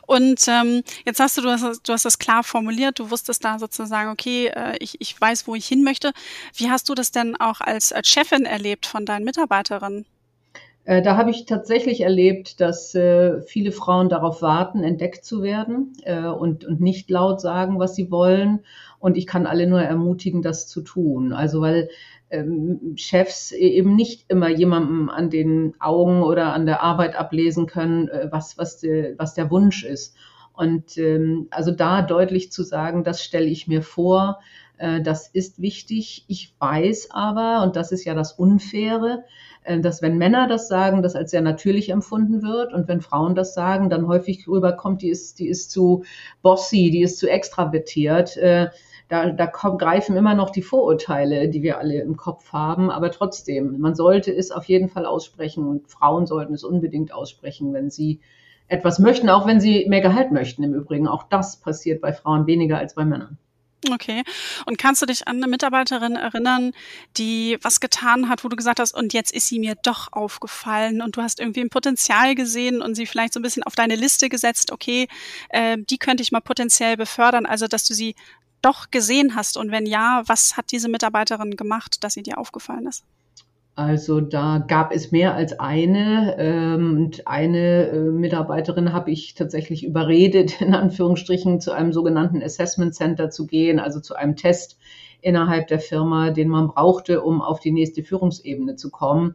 Und 0.06 0.46
ähm, 0.46 0.82
jetzt 1.04 1.18
hast 1.18 1.36
du, 1.36 1.42
du 1.42 1.50
hast, 1.50 1.88
du 1.88 1.92
hast 1.92 2.04
das 2.04 2.18
klar 2.18 2.44
formuliert, 2.44 3.00
du 3.00 3.10
wusstest 3.10 3.44
da 3.44 3.58
sozusagen, 3.58 4.10
okay, 4.10 4.52
äh, 4.54 4.76
ich, 4.78 5.00
ich 5.00 5.20
weiß, 5.20 5.48
wo 5.48 5.56
ich 5.56 5.66
hin 5.66 5.82
möchte. 5.82 6.12
Wie 6.54 6.70
hast 6.70 6.88
du 6.88 6.94
das 6.94 7.10
denn 7.10 7.34
auch 7.34 7.60
als, 7.60 7.92
als 7.92 8.06
Chefin 8.06 8.44
erlebt 8.44 8.86
von 8.86 9.04
deinen 9.04 9.24
Mitarbeiterinnen? 9.24 10.06
Äh, 10.86 11.02
da 11.02 11.16
habe 11.16 11.30
ich 11.30 11.46
tatsächlich 11.46 12.02
erlebt, 12.02 12.60
dass 12.60 12.94
äh, 12.94 13.42
viele 13.42 13.72
Frauen 13.72 14.08
darauf 14.08 14.40
warten, 14.40 14.84
entdeckt 14.84 15.24
zu 15.24 15.42
werden 15.42 15.92
äh, 16.04 16.26
und, 16.28 16.64
und 16.64 16.80
nicht 16.80 17.10
laut 17.10 17.40
sagen, 17.40 17.80
was 17.80 17.96
sie 17.96 18.10
wollen. 18.12 18.60
Und 19.00 19.16
ich 19.16 19.26
kann 19.26 19.46
alle 19.46 19.66
nur 19.66 19.82
ermutigen, 19.82 20.42
das 20.42 20.68
zu 20.68 20.82
tun. 20.82 21.32
Also 21.32 21.60
weil 21.60 21.90
ähm, 22.30 22.94
Chefs 22.94 23.50
eben 23.50 23.96
nicht 23.96 24.26
immer 24.28 24.48
jemandem 24.48 25.10
an 25.10 25.28
den 25.28 25.74
Augen 25.80 26.22
oder 26.22 26.52
an 26.52 26.66
der 26.66 26.82
Arbeit 26.82 27.16
ablesen 27.16 27.66
können, 27.66 28.06
äh, 28.06 28.28
was, 28.30 28.56
was, 28.56 28.78
de, 28.78 29.14
was 29.18 29.34
der 29.34 29.50
Wunsch 29.50 29.84
ist. 29.84 30.14
Und 30.52 30.96
ähm, 30.98 31.48
also 31.50 31.72
da 31.72 32.00
deutlich 32.00 32.52
zu 32.52 32.62
sagen, 32.62 33.02
das 33.02 33.22
stelle 33.24 33.46
ich 33.46 33.66
mir 33.66 33.82
vor, 33.82 34.38
äh, 34.38 34.56
das 34.78 35.28
ist 35.28 35.60
wichtig. 35.60 36.24
Ich 36.28 36.54
weiß 36.58 37.08
aber, 37.10 37.62
und 37.62 37.76
das 37.76 37.92
ist 37.92 38.04
ja 38.04 38.14
das 38.14 38.32
Unfaire, 38.32 39.24
äh, 39.66 39.80
dass 39.80 40.02
wenn 40.02 40.18
Männer 40.18 40.48
das 40.48 40.68
sagen, 40.68 41.02
das 41.02 41.16
als 41.16 41.30
sehr 41.30 41.42
natürlich 41.42 41.90
empfunden 41.90 42.42
wird 42.42 42.72
und 42.72 42.88
wenn 42.88 43.00
Frauen 43.00 43.34
das 43.34 43.54
sagen, 43.54 43.90
dann 43.90 44.06
häufig 44.06 44.46
rüberkommt, 44.48 45.02
die 45.02 45.10
ist, 45.10 45.38
die 45.38 45.48
ist 45.48 45.70
zu 45.70 46.04
bossy, 46.42 46.90
die 46.90 47.02
ist 47.02 47.18
zu 47.18 47.28
extravertiert. 47.28 48.36
Äh, 48.36 48.68
da, 49.08 49.30
da 49.30 49.46
kommen, 49.46 49.78
greifen 49.78 50.16
immer 50.16 50.34
noch 50.34 50.50
die 50.50 50.62
Vorurteile, 50.62 51.48
die 51.48 51.62
wir 51.62 51.78
alle 51.78 52.00
im 52.00 52.16
Kopf 52.16 52.52
haben, 52.52 52.90
aber 52.90 53.10
trotzdem, 53.12 53.78
man 53.78 53.94
sollte 53.94 54.34
es 54.34 54.50
auf 54.50 54.64
jeden 54.64 54.88
Fall 54.88 55.06
aussprechen 55.06 55.66
und 55.66 55.88
Frauen 55.88 56.26
sollten 56.26 56.54
es 56.54 56.64
unbedingt 56.64 57.12
aussprechen, 57.12 57.72
wenn 57.72 57.90
sie 57.90 58.20
etwas 58.68 58.98
möchten, 58.98 59.28
auch 59.30 59.46
wenn 59.46 59.60
sie 59.60 59.86
mehr 59.88 60.00
Gehalt 60.00 60.32
möchten 60.32 60.64
im 60.64 60.74
Übrigen. 60.74 61.06
Auch 61.06 61.24
das 61.24 61.56
passiert 61.60 62.00
bei 62.00 62.12
Frauen 62.12 62.48
weniger 62.48 62.78
als 62.78 62.94
bei 62.94 63.04
Männern. 63.04 63.38
Okay. 63.90 64.24
Und 64.64 64.78
kannst 64.78 65.02
du 65.02 65.06
dich 65.06 65.28
an 65.28 65.36
eine 65.36 65.48
Mitarbeiterin 65.48 66.16
erinnern, 66.16 66.72
die 67.16 67.58
was 67.62 67.80
getan 67.80 68.28
hat, 68.28 68.42
wo 68.42 68.48
du 68.48 68.56
gesagt 68.56 68.80
hast, 68.80 68.94
und 68.94 69.12
jetzt 69.12 69.32
ist 69.32 69.48
sie 69.48 69.58
mir 69.58 69.76
doch 69.82 70.12
aufgefallen 70.12 71.02
und 71.02 71.16
du 71.16 71.22
hast 71.22 71.40
irgendwie 71.40 71.60
ein 71.60 71.70
Potenzial 71.70 72.34
gesehen 72.34 72.82
und 72.82 72.94
sie 72.94 73.06
vielleicht 73.06 73.32
so 73.34 73.40
ein 73.40 73.42
bisschen 73.42 73.62
auf 73.62 73.74
deine 73.74 73.96
Liste 73.96 74.28
gesetzt, 74.28 74.72
okay, 74.72 75.08
äh, 75.50 75.76
die 75.78 75.98
könnte 75.98 76.22
ich 76.22 76.32
mal 76.32 76.40
potenziell 76.40 76.96
befördern, 76.96 77.46
also 77.46 77.66
dass 77.68 77.84
du 77.84 77.94
sie 77.94 78.14
doch 78.62 78.90
gesehen 78.90 79.36
hast 79.36 79.56
und 79.56 79.70
wenn 79.70 79.86
ja, 79.86 80.22
was 80.26 80.56
hat 80.56 80.72
diese 80.72 80.88
Mitarbeiterin 80.88 81.56
gemacht, 81.56 82.02
dass 82.02 82.14
sie 82.14 82.22
dir 82.22 82.38
aufgefallen 82.38 82.86
ist? 82.86 83.04
Also 83.76 84.22
da 84.22 84.64
gab 84.66 84.90
es 84.90 85.12
mehr 85.12 85.34
als 85.34 85.60
eine 85.60 86.36
ähm, 86.38 86.96
und 86.96 87.26
eine 87.26 87.88
äh, 87.88 88.00
Mitarbeiterin 88.10 88.94
habe 88.94 89.10
ich 89.10 89.34
tatsächlich 89.34 89.84
überredet, 89.84 90.60
in 90.62 90.74
Anführungsstrichen 90.74 91.60
zu 91.60 91.72
einem 91.72 91.92
sogenannten 91.92 92.42
Assessment 92.42 92.94
Center 92.94 93.28
zu 93.28 93.46
gehen, 93.46 93.78
also 93.78 94.00
zu 94.00 94.16
einem 94.16 94.34
Test 94.34 94.78
innerhalb 95.20 95.68
der 95.68 95.80
Firma, 95.80 96.30
den 96.30 96.48
man 96.48 96.68
brauchte, 96.68 97.22
um 97.22 97.42
auf 97.42 97.60
die 97.60 97.72
nächste 97.72 98.02
Führungsebene 98.02 98.76
zu 98.76 98.90
kommen. 98.90 99.34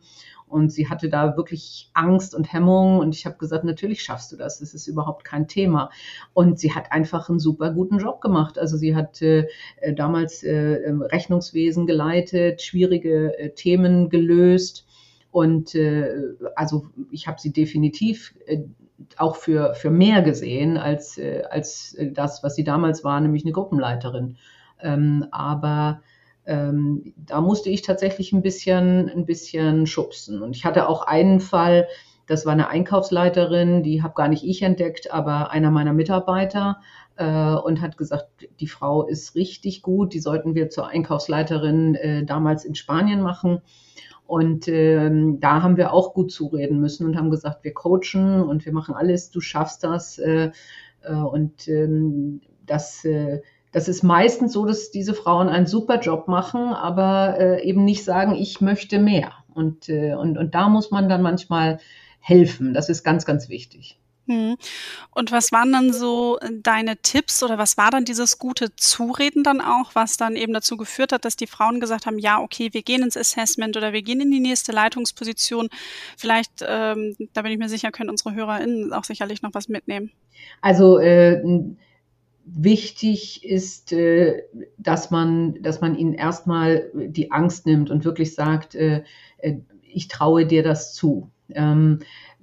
Und 0.52 0.70
sie 0.70 0.90
hatte 0.90 1.08
da 1.08 1.38
wirklich 1.38 1.90
Angst 1.94 2.36
und 2.36 2.52
Hemmung. 2.52 3.00
Und 3.00 3.16
ich 3.16 3.26
habe 3.26 3.38
gesagt, 3.38 3.64
natürlich 3.64 4.04
schaffst 4.04 4.34
du 4.34 4.36
das. 4.36 4.60
Das 4.60 4.74
ist 4.74 4.86
überhaupt 4.88 5.24
kein 5.24 5.48
Thema. 5.48 5.90
Und 6.34 6.60
sie 6.60 6.76
hat 6.76 6.92
einfach 6.92 7.30
einen 7.30 7.40
super 7.40 7.72
guten 7.72 8.00
Job 8.00 8.20
gemacht. 8.20 8.60
Also 8.60 8.76
sie 8.76 8.94
hat 8.94 9.22
äh, 9.22 9.48
damals 9.96 10.44
äh, 10.44 10.92
Rechnungswesen 10.92 11.88
geleitet, 11.88 12.62
schwierige 12.62 13.38
äh, 13.40 13.54
Themen 13.54 14.10
gelöst. 14.10 14.86
Und 15.32 15.74
äh, 15.74 16.10
also 16.56 16.88
ich 17.12 17.28
habe 17.28 17.40
sie 17.40 17.54
definitiv 17.54 18.36
äh, 18.46 18.64
auch 19.18 19.38
für, 19.38 19.74
für 19.76 19.90
mehr 19.90 20.22
gesehen 20.22 20.78
als, 20.78 21.18
äh, 21.18 21.44
als 21.50 21.96
das, 22.12 22.44
was 22.44 22.56
sie 22.56 22.66
damals 22.66 23.06
war, 23.06 23.22
nämlich 23.22 23.46
eine 23.46 23.54
Gruppenleiterin. 23.54 24.38
Ähm, 24.82 25.26
aber 25.32 26.02
ähm, 26.46 27.14
da 27.18 27.42
musste 27.42 27.70
ich 27.70 27.82
tatsächlich 27.82 28.34
ein 28.34 28.42
bisschen, 28.42 29.10
ein 29.10 29.26
bisschen 29.26 29.88
schubsen. 29.88 30.42
Und 30.42 30.56
ich 30.56 30.66
hatte 30.66 30.88
auch 30.90 31.04
einen 31.04 31.40
Fall, 31.40 31.88
das 32.28 32.46
war 32.46 32.54
eine 32.54 32.70
Einkaufsleiterin, 32.70 33.84
die 33.84 34.02
habe 34.02 34.14
gar 34.14 34.28
nicht 34.28 34.44
ich 34.44 34.62
entdeckt, 34.62 35.12
aber 35.12 35.52
einer 35.52 35.72
meiner 35.72 35.94
Mitarbeiter 35.94 36.80
äh, 37.18 37.54
und 37.54 37.82
hat 37.82 37.98
gesagt, 37.98 38.48
die 38.60 38.68
Frau 38.68 39.06
ist 39.06 39.36
richtig 39.36 39.82
gut, 39.82 40.14
die 40.14 40.20
sollten 40.20 40.56
wir 40.56 40.70
zur 40.70 40.88
Einkaufsleiterin 40.88 41.96
äh, 41.96 42.26
damals 42.26 42.66
in 42.66 42.76
Spanien 42.76 43.22
machen. 43.22 43.62
Und 44.26 44.70
ähm, 44.70 45.42
da 45.42 45.62
haben 45.62 45.76
wir 45.76 45.92
auch 45.92 46.14
gut 46.14 46.32
zureden 46.32 46.80
müssen 46.80 47.06
und 47.06 47.18
haben 47.18 47.32
gesagt, 47.32 47.66
wir 47.66 47.74
coachen 47.74 48.42
und 48.42 48.66
wir 48.66 48.72
machen 48.72 48.96
alles, 48.96 49.30
du 49.30 49.42
schaffst 49.42 49.84
das. 49.84 50.18
Äh, 50.18 50.52
äh 51.02 51.14
und 51.14 51.68
ähm, 51.68 52.40
das 52.66 53.04
äh, 53.04 53.42
das 53.72 53.88
ist 53.88 54.04
meistens 54.04 54.54
so, 54.54 54.66
dass 54.66 54.92
diese 54.92 55.14
Frauen 55.14 55.50
einen 55.50 55.66
super 55.66 56.00
Job 56.00 56.28
machen, 56.28 56.74
aber 56.74 57.40
äh, 57.40 57.64
eben 57.64 57.86
nicht 57.86 58.04
sagen, 58.04 58.36
ich 58.36 58.62
möchte 58.62 59.00
mehr. 59.00 59.32
Und, 59.54 59.90
äh, 59.90 60.14
und, 60.14 60.38
und 60.38 60.56
da 60.56 60.70
muss 60.70 60.92
man 60.92 61.10
dann 61.10 61.22
manchmal 61.22 61.80
helfen. 62.20 62.74
Das 62.74 62.90
ist 62.90 63.04
ganz, 63.04 63.26
ganz 63.26 63.50
wichtig. 63.50 63.98
Hm. 64.28 64.56
Und 65.12 65.32
was 65.32 65.52
waren 65.52 65.72
dann 65.72 65.92
so 65.92 66.38
deine 66.62 66.98
Tipps 66.98 67.42
oder 67.42 67.58
was 67.58 67.76
war 67.78 67.90
dann 67.90 68.06
dieses 68.06 68.38
gute 68.38 68.76
Zureden 68.76 69.44
dann 69.44 69.62
auch, 69.62 69.96
was 69.96 70.16
dann 70.16 70.36
eben 70.36 70.54
dazu 70.54 70.78
geführt 70.78 71.12
hat, 71.12 71.26
dass 71.26 71.36
die 71.36 71.48
Frauen 71.48 71.80
gesagt 71.80 72.06
haben, 72.06 72.20
ja, 72.20 72.40
okay, 72.40 72.70
wir 72.72 72.84
gehen 72.84 73.02
ins 73.02 73.18
Assessment 73.18 73.78
oder 73.78 73.94
wir 73.94 74.04
gehen 74.04 74.22
in 74.22 74.32
die 74.32 74.40
nächste 74.40 74.72
Leitungsposition. 74.72 75.70
Vielleicht, 76.18 76.64
ähm, 76.66 77.16
da 77.34 77.42
bin 77.42 77.52
ich 77.52 77.58
mir 77.58 77.70
sicher, 77.70 77.92
können 77.92 78.12
unsere 78.12 78.36
HörerInnen 78.36 78.94
auch 78.94 79.06
sicherlich 79.06 79.42
noch 79.42 79.54
was 79.54 79.70
mitnehmen. 79.70 80.12
Also 80.62 81.00
äh, 81.00 81.42
wichtig 82.54 83.46
ist, 83.46 83.94
äh, 83.94 84.44
dass 84.78 85.12
man, 85.12 85.62
dass 85.62 85.82
man 85.82 85.98
ihnen 85.98 86.14
erstmal 86.14 86.92
die 86.94 87.32
Angst 87.32 87.66
nimmt 87.66 87.90
und 87.90 88.06
wirklich 88.06 88.36
sagt, 88.36 88.76
äh, 88.76 89.04
äh, 89.38 89.58
ich 89.82 90.08
traue 90.08 90.46
dir 90.46 90.64
das 90.64 90.94
zu. 90.94 91.32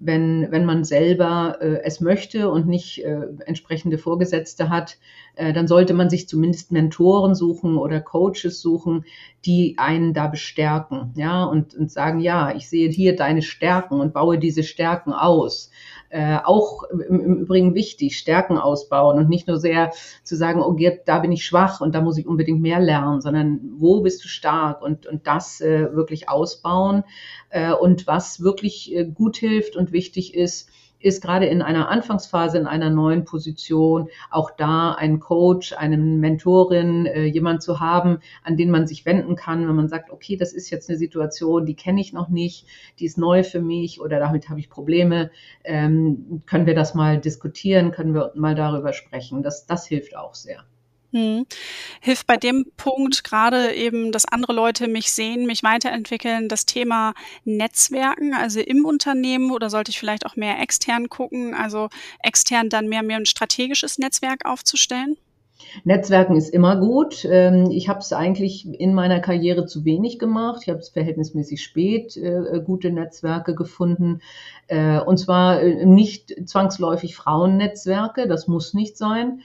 Wenn, 0.01 0.47
wenn 0.51 0.65
man 0.65 0.85
selber 0.85 1.59
äh, 1.61 1.83
es 1.83 2.01
möchte 2.01 2.51
und 2.51 2.69
nicht 2.69 3.05
äh, 3.05 3.27
entsprechende 3.45 3.99
Vorgesetzte 3.99 4.69
hat, 4.71 4.97
äh, 5.35 5.53
dann 5.53 5.67
sollte 5.67 5.95
man 5.95 6.09
sich 6.09 6.29
zumindest 6.29 6.73
Mentoren 6.73 7.35
suchen 7.35 7.77
oder 7.77 8.01
Coaches 8.01 8.61
suchen, 8.61 9.05
die 9.45 9.77
einen 9.79 10.15
da 10.15 10.27
bestärken, 10.27 11.13
ja, 11.17 11.45
und, 11.45 11.75
und 11.75 11.91
sagen, 11.91 12.21
ja, 12.21 12.55
ich 12.55 12.69
sehe 12.69 12.91
hier 12.91 13.17
deine 13.17 13.43
Stärken 13.43 14.01
und 14.01 14.13
baue 14.13 14.39
diese 14.39 14.63
Stärken 14.63 15.13
aus. 15.13 15.71
Äh, 16.11 16.39
auch 16.43 16.85
im, 16.85 17.01
im, 17.21 17.37
Übrigen 17.37 17.75
wichtig, 17.75 18.19
Stärken 18.19 18.57
ausbauen 18.57 19.19
und 19.19 19.29
nicht 19.29 19.47
nur 19.47 19.59
sehr 19.59 19.93
zu 20.23 20.37
sagen, 20.37 20.63
oh, 20.63 20.75
da 21.05 21.19
bin 21.19 21.33
ich 21.33 21.45
schwach 21.45 21.83
und 21.83 21.95
da 21.95 22.01
muss 22.01 22.17
ich 22.17 22.27
unbedingt 22.27 22.63
mehr 22.63 22.81
lernen, 22.81 23.21
sondern 23.21 23.61
wo 23.77 24.01
bist 24.01 24.25
du 24.25 24.29
stark 24.29 24.81
und, 24.81 25.07
und 25.07 25.27
das 25.27 25.61
äh, 25.61 25.95
wirklich 25.95 26.31
ausbauen. 26.31 27.05
Äh, 27.51 27.73
und 27.73 28.07
was 28.07 28.43
wirklich 28.43 28.95
äh, 28.95 29.05
gut 29.05 29.37
hilft 29.37 29.77
und 29.77 29.88
wichtig 29.93 30.35
ist, 30.35 30.71
ist 31.01 31.23
gerade 31.23 31.47
in 31.47 31.63
einer 31.63 31.89
Anfangsphase, 31.89 32.59
in 32.59 32.67
einer 32.67 32.91
neuen 32.91 33.25
Position, 33.25 34.09
auch 34.31 34.51
da 34.51 34.93
einen 34.93 35.21
Coach, 35.21 35.73
einen 35.73 36.19
Mentorin, 36.21 37.07
äh, 37.07 37.25
jemand 37.25 37.63
zu 37.63 37.81
haben, 37.81 38.19
an 38.43 38.57
den 38.57 38.71
man 38.71 38.87
sich 38.87 39.07
wenden 39.07 39.37
kann, 39.37 39.69
wenn 39.69 39.77
man 39.77 39.89
sagt, 39.89 40.11
okay, 40.11 40.37
das 40.37 40.53
ist 40.53 40.71
jetzt 40.71 40.89
eine 40.89 40.99
Situation, 40.99 41.67
die 41.67 41.77
kenne 41.77 42.01
ich 42.01 42.13
noch 42.13 42.29
nicht, 42.29 42.67
die 42.99 43.07
ist 43.07 43.19
neu 43.19 43.45
für 43.45 43.61
mich 43.61 44.01
oder 44.01 44.19
damit 44.19 44.49
habe 44.49 44.61
ich 44.61 44.71
Probleme. 44.71 45.31
Ähm, 45.65 46.43
können 46.47 46.67
wir 46.67 46.75
das 46.75 46.95
mal 46.95 47.19
diskutieren? 47.19 47.93
Können 47.93 48.15
wir 48.15 48.33
mal 48.35 48.55
darüber 48.55 48.93
sprechen? 48.93 49.43
Das, 49.43 49.67
das 49.67 49.87
hilft 49.87 50.17
auch 50.17 50.35
sehr. 50.35 50.65
Hm. 51.13 51.47
Hilft 52.03 52.27
bei 52.27 52.37
dem 52.37 52.67
Punkt 52.77 53.25
gerade 53.25 53.75
eben, 53.75 54.13
dass 54.13 54.27
andere 54.27 54.53
Leute 54.53 54.89
mich 54.89 55.11
sehen, 55.11 55.47
mich 55.47 55.63
weiterentwickeln, 55.63 56.49
das 56.51 56.67
Thema 56.67 57.15
Netzwerken, 57.45 58.35
also 58.35 58.61
im 58.61 58.85
Unternehmen 58.85 59.51
oder 59.51 59.71
sollte 59.71 59.91
ich 59.91 59.99
vielleicht 59.99 60.27
auch 60.27 60.37
mehr 60.37 60.61
extern 60.61 61.09
gucken, 61.09 61.55
also 61.55 61.89
extern 62.23 62.69
dann 62.69 62.89
mehr, 62.89 63.03
mehr 63.03 63.17
ein 63.17 63.27
strategisches 63.27 63.97
Netzwerk 63.99 64.45
aufzustellen? 64.45 65.17
Netzwerken 65.85 66.37
ist 66.37 66.49
immer 66.49 66.77
gut. 66.77 67.25
Ähm, 67.25 67.71
ich 67.71 67.89
habe 67.89 68.01
es 68.01 68.13
eigentlich 68.13 68.67
in 68.67 68.95
meiner 68.95 69.21
Karriere 69.21 69.67
zu 69.67 69.85
wenig 69.85 70.19
gemacht. 70.19 70.61
Ich 70.63 70.69
habe 70.69 70.79
es 70.79 70.89
verhältnismäßig 70.89 71.63
spät 71.63 72.17
äh, 72.17 72.61
gute 72.65 72.91
Netzwerke 72.91 73.55
gefunden. 73.55 74.21
Äh, 74.69 75.01
und 75.01 75.19
zwar 75.19 75.61
äh, 75.61 75.85
nicht 75.85 76.49
zwangsläufig 76.49 77.17
Frauennetzwerke, 77.17 78.29
das 78.29 78.49
muss 78.49 78.75
nicht 78.75 78.97
sein, 78.97 79.41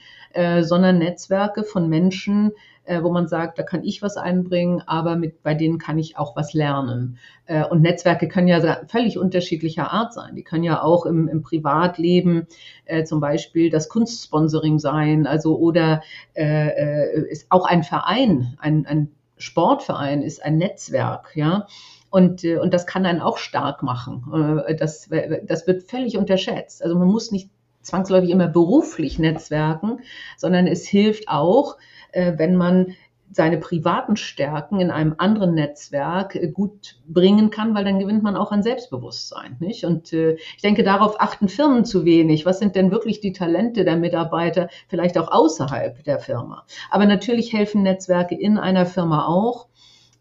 sondern 0.62 0.98
Netzwerke 0.98 1.62
von 1.62 1.88
Menschen, 1.88 2.50
äh, 2.84 3.02
wo 3.02 3.10
man 3.10 3.26
sagt, 3.26 3.58
da 3.58 3.62
kann 3.62 3.82
ich 3.82 4.02
was 4.02 4.16
einbringen, 4.16 4.82
aber 4.86 5.16
mit, 5.16 5.42
bei 5.42 5.54
denen 5.54 5.78
kann 5.78 5.98
ich 5.98 6.18
auch 6.18 6.36
was 6.36 6.52
lernen. 6.52 7.18
Äh, 7.46 7.64
und 7.64 7.82
Netzwerke 7.82 8.28
können 8.28 8.48
ja 8.48 8.60
völlig 8.86 9.18
unterschiedlicher 9.18 9.92
Art 9.92 10.12
sein. 10.12 10.34
Die 10.34 10.42
können 10.42 10.64
ja 10.64 10.82
auch 10.82 11.06
im, 11.06 11.28
im 11.28 11.42
Privatleben 11.42 12.46
äh, 12.84 13.04
zum 13.04 13.20
Beispiel 13.20 13.70
das 13.70 13.88
Kunstsponsoring 13.88 14.78
sein, 14.78 15.26
also 15.26 15.58
oder 15.58 16.02
äh, 16.34 17.22
ist 17.30 17.46
auch 17.50 17.66
ein 17.66 17.82
Verein, 17.82 18.56
ein, 18.58 18.86
ein 18.86 19.10
Sportverein 19.36 20.22
ist 20.22 20.44
ein 20.44 20.58
Netzwerk, 20.58 21.32
ja. 21.34 21.66
Und, 22.10 22.44
und 22.44 22.72
das 22.72 22.86
kann 22.86 23.06
einen 23.06 23.20
auch 23.20 23.38
stark 23.38 23.82
machen. 23.82 24.62
Das, 24.78 25.08
das 25.42 25.66
wird 25.66 25.82
völlig 25.82 26.16
unterschätzt. 26.16 26.80
Also 26.80 26.96
man 26.96 27.08
muss 27.08 27.32
nicht 27.32 27.50
zwangsläufig 27.84 28.30
immer 28.30 28.48
beruflich 28.48 29.18
netzwerken, 29.18 30.00
sondern 30.36 30.66
es 30.66 30.86
hilft 30.86 31.28
auch, 31.28 31.76
wenn 32.14 32.56
man 32.56 32.94
seine 33.34 33.58
privaten 33.58 34.16
Stärken 34.16 34.80
in 34.80 34.90
einem 34.90 35.14
anderen 35.18 35.54
Netzwerk 35.54 36.36
äh, 36.36 36.48
gut 36.48 36.96
bringen 37.06 37.50
kann, 37.50 37.74
weil 37.74 37.84
dann 37.84 37.98
gewinnt 37.98 38.22
man 38.22 38.36
auch 38.36 38.52
an 38.52 38.62
Selbstbewusstsein. 38.62 39.56
Nicht? 39.60 39.84
Und 39.84 40.12
äh, 40.12 40.34
ich 40.34 40.62
denke, 40.62 40.84
darauf 40.84 41.20
achten 41.20 41.48
Firmen 41.48 41.84
zu 41.84 42.04
wenig. 42.04 42.46
Was 42.46 42.58
sind 42.58 42.76
denn 42.76 42.90
wirklich 42.90 43.20
die 43.20 43.32
Talente 43.32 43.84
der 43.84 43.96
Mitarbeiter, 43.96 44.68
vielleicht 44.88 45.18
auch 45.18 45.30
außerhalb 45.30 46.02
der 46.04 46.20
Firma? 46.20 46.64
Aber 46.90 47.06
natürlich 47.06 47.52
helfen 47.52 47.82
Netzwerke 47.82 48.36
in 48.36 48.56
einer 48.56 48.86
Firma 48.86 49.26
auch. 49.26 49.66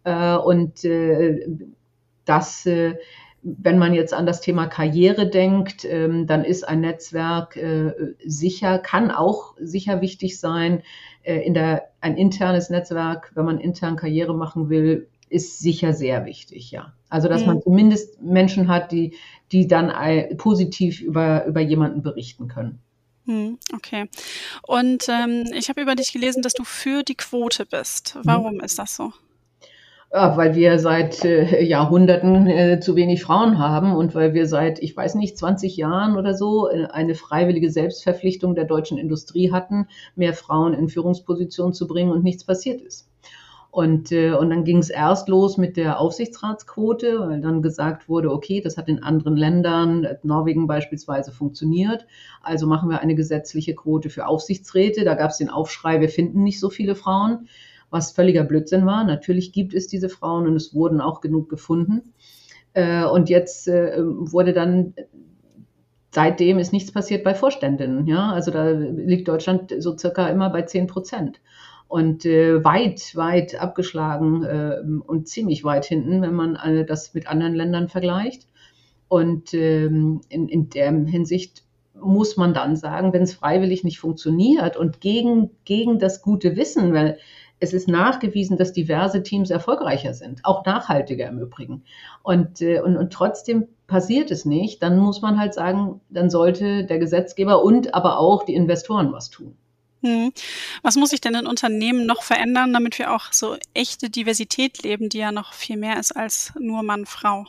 Äh, 0.03 0.35
und 0.35 0.83
äh, 0.83 1.47
das 2.25 2.65
äh, 2.65 2.95
wenn 3.43 3.77
man 3.77 3.93
jetzt 3.93 4.13
an 4.13 4.25
das 4.25 4.41
Thema 4.41 4.67
Karriere 4.67 5.29
denkt, 5.29 5.85
ähm, 5.85 6.27
dann 6.27 6.45
ist 6.45 6.67
ein 6.67 6.81
Netzwerk 6.81 7.57
äh, 7.57 7.91
sicher, 8.25 8.79
kann 8.79 9.11
auch 9.11 9.55
sicher 9.59 10.01
wichtig 10.01 10.39
sein. 10.39 10.81
Äh, 11.23 11.41
in 11.41 11.53
der, 11.53 11.89
ein 11.99 12.17
internes 12.17 12.69
Netzwerk, 12.69 13.31
wenn 13.35 13.45
man 13.45 13.59
intern 13.59 13.97
Karriere 13.97 14.33
machen 14.33 14.69
will, 14.69 15.07
ist 15.29 15.59
sicher 15.59 15.93
sehr 15.93 16.25
wichtig, 16.25 16.71
ja. 16.71 16.93
Also, 17.09 17.27
dass 17.27 17.41
mhm. 17.41 17.47
man 17.47 17.61
zumindest 17.61 18.21
Menschen 18.21 18.67
hat, 18.67 18.91
die, 18.91 19.15
die 19.51 19.67
dann 19.67 19.91
positiv 20.37 21.01
über, 21.01 21.45
über 21.45 21.59
jemanden 21.59 22.01
berichten 22.01 22.47
können. 22.47 22.79
Mhm, 23.25 23.57
okay. 23.73 24.09
Und 24.63 25.07
ähm, 25.09 25.45
ich 25.53 25.69
habe 25.69 25.81
über 25.81 25.95
dich 25.95 26.13
gelesen, 26.13 26.43
dass 26.43 26.53
du 26.53 26.63
für 26.63 27.03
die 27.03 27.15
Quote 27.15 27.65
bist. 27.65 28.17
Warum 28.23 28.55
mhm. 28.55 28.61
ist 28.61 28.79
das 28.79 28.95
so? 28.95 29.13
Ja, 30.15 30.37
weil 30.37 30.53
wir 30.53 30.77
seit 30.77 31.25
äh, 31.25 31.63
Jahrhunderten 31.63 32.45
äh, 32.45 32.79
zu 32.79 32.95
wenig 32.95 33.23
Frauen 33.23 33.57
haben 33.57 33.95
und 33.95 34.13
weil 34.13 34.35
wir 34.35 34.45
seit, 34.45 34.77
ich 34.77 34.95
weiß 34.95 35.15
nicht, 35.15 35.39
20 35.39 35.75
Jahren 35.75 36.17
oder 36.17 36.35
so 36.35 36.69
äh, 36.69 36.85
eine 36.85 37.15
freiwillige 37.15 37.71
Selbstverpflichtung 37.71 38.53
der 38.53 38.65
deutschen 38.65 38.99
Industrie 38.99 39.51
hatten, 39.51 39.87
mehr 40.15 40.33
Frauen 40.33 40.75
in 40.75 40.87
Führungspositionen 40.87 41.73
zu 41.73 41.87
bringen 41.87 42.11
und 42.11 42.23
nichts 42.23 42.45
passiert 42.45 42.81
ist. 42.81 43.09
Und, 43.71 44.11
äh, 44.11 44.33
und 44.33 44.51
dann 44.51 44.65
ging 44.65 44.77
es 44.77 44.91
erst 44.91 45.29
los 45.29 45.57
mit 45.57 45.77
der 45.77 45.99
Aufsichtsratsquote, 45.99 47.19
weil 47.21 47.41
dann 47.41 47.63
gesagt 47.63 48.07
wurde, 48.07 48.31
okay, 48.31 48.61
das 48.61 48.77
hat 48.77 48.89
in 48.89 49.01
anderen 49.01 49.35
Ländern, 49.35 50.05
Norwegen 50.21 50.67
beispielsweise, 50.67 51.31
funktioniert. 51.31 52.05
Also 52.43 52.67
machen 52.67 52.87
wir 52.91 52.99
eine 52.99 53.15
gesetzliche 53.15 53.73
Quote 53.73 54.11
für 54.11 54.27
Aufsichtsräte. 54.27 55.05
Da 55.05 55.15
gab 55.15 55.31
es 55.31 55.39
den 55.39 55.49
Aufschrei, 55.49 56.01
wir 56.01 56.09
finden 56.09 56.43
nicht 56.43 56.59
so 56.59 56.69
viele 56.69 56.93
Frauen 56.93 57.47
was 57.93 58.11
völliger 58.11 58.43
Blödsinn 58.43 58.85
war. 58.85 59.05
Natürlich 59.05 59.53
gibt 59.53 59.73
es 59.73 59.87
diese 59.87 60.09
Frauen 60.09 60.47
und 60.47 60.55
es 60.57 60.73
wurden 60.73 60.99
auch 60.99 61.21
genug 61.21 61.49
gefunden. 61.49 62.13
Äh, 62.73 63.05
und 63.05 63.29
jetzt 63.29 63.69
äh, 63.69 63.97
wurde 63.97 64.51
dann 64.51 64.93
seitdem 66.11 66.59
ist 66.59 66.73
nichts 66.73 66.91
passiert 66.91 67.23
bei 67.23 67.33
Vorständinnen. 67.33 68.05
Ja, 68.07 68.31
also 68.31 68.51
da 68.51 68.69
liegt 68.69 69.27
Deutschland 69.27 69.73
so 69.79 69.97
circa 69.97 70.27
immer 70.27 70.49
bei 70.49 70.63
10 70.63 70.87
Prozent 70.87 71.39
und 71.87 72.25
äh, 72.25 72.63
weit, 72.63 73.15
weit 73.15 73.59
abgeschlagen 73.59 74.43
äh, 74.43 74.81
und 75.05 75.27
ziemlich 75.27 75.63
weit 75.63 75.85
hinten, 75.85 76.21
wenn 76.21 76.33
man 76.33 76.55
äh, 76.55 76.85
das 76.85 77.13
mit 77.13 77.27
anderen 77.27 77.53
Ländern 77.53 77.89
vergleicht. 77.89 78.47
Und 79.07 79.53
ähm, 79.53 80.21
in, 80.29 80.47
in 80.47 80.69
der 80.69 80.91
Hinsicht 80.91 81.63
muss 81.93 82.35
man 82.35 82.53
dann 82.53 82.75
sagen, 82.75 83.13
wenn 83.13 83.21
es 83.21 83.33
freiwillig 83.33 83.83
nicht 83.83 83.99
funktioniert 83.99 84.75
und 84.75 85.01
gegen, 85.01 85.51
gegen 85.65 85.99
das 85.99 86.21
gute 86.21 86.55
Wissen, 86.55 86.93
weil 86.93 87.17
es 87.63 87.71
ist 87.71 87.87
nachgewiesen, 87.87 88.57
dass 88.57 88.73
diverse 88.73 89.23
Teams 89.23 89.49
erfolgreicher 89.49 90.13
sind, 90.13 90.43
auch 90.43 90.65
nachhaltiger 90.65 91.29
im 91.29 91.39
Übrigen. 91.39 91.83
Und, 92.21 92.61
äh, 92.61 92.81
und, 92.81 92.97
und 92.97 93.13
trotzdem 93.13 93.67
passiert 93.87 94.31
es 94.31 94.43
nicht, 94.43 94.83
dann 94.83 94.97
muss 94.97 95.21
man 95.21 95.39
halt 95.39 95.53
sagen, 95.53 96.01
dann 96.09 96.29
sollte 96.29 96.83
der 96.83 96.99
Gesetzgeber 96.99 97.63
und 97.63 97.93
aber 97.93 98.19
auch 98.19 98.43
die 98.43 98.53
Investoren 98.53 99.13
was 99.13 99.29
tun. 99.29 99.55
Hm. 100.01 100.33
Was 100.81 100.97
muss 100.97 101.11
sich 101.11 101.21
denn 101.21 101.35
in 101.35 101.47
Unternehmen 101.47 102.05
noch 102.05 102.23
verändern, 102.23 102.73
damit 102.73 102.99
wir 102.99 103.13
auch 103.15 103.31
so 103.31 103.55
echte 103.73 104.09
Diversität 104.09 104.83
leben, 104.83 105.07
die 105.07 105.19
ja 105.19 105.31
noch 105.31 105.53
viel 105.53 105.77
mehr 105.77 105.97
ist 105.97 106.11
als 106.11 106.51
nur 106.59 106.83
Mann, 106.83 107.05
Frau? 107.05 107.45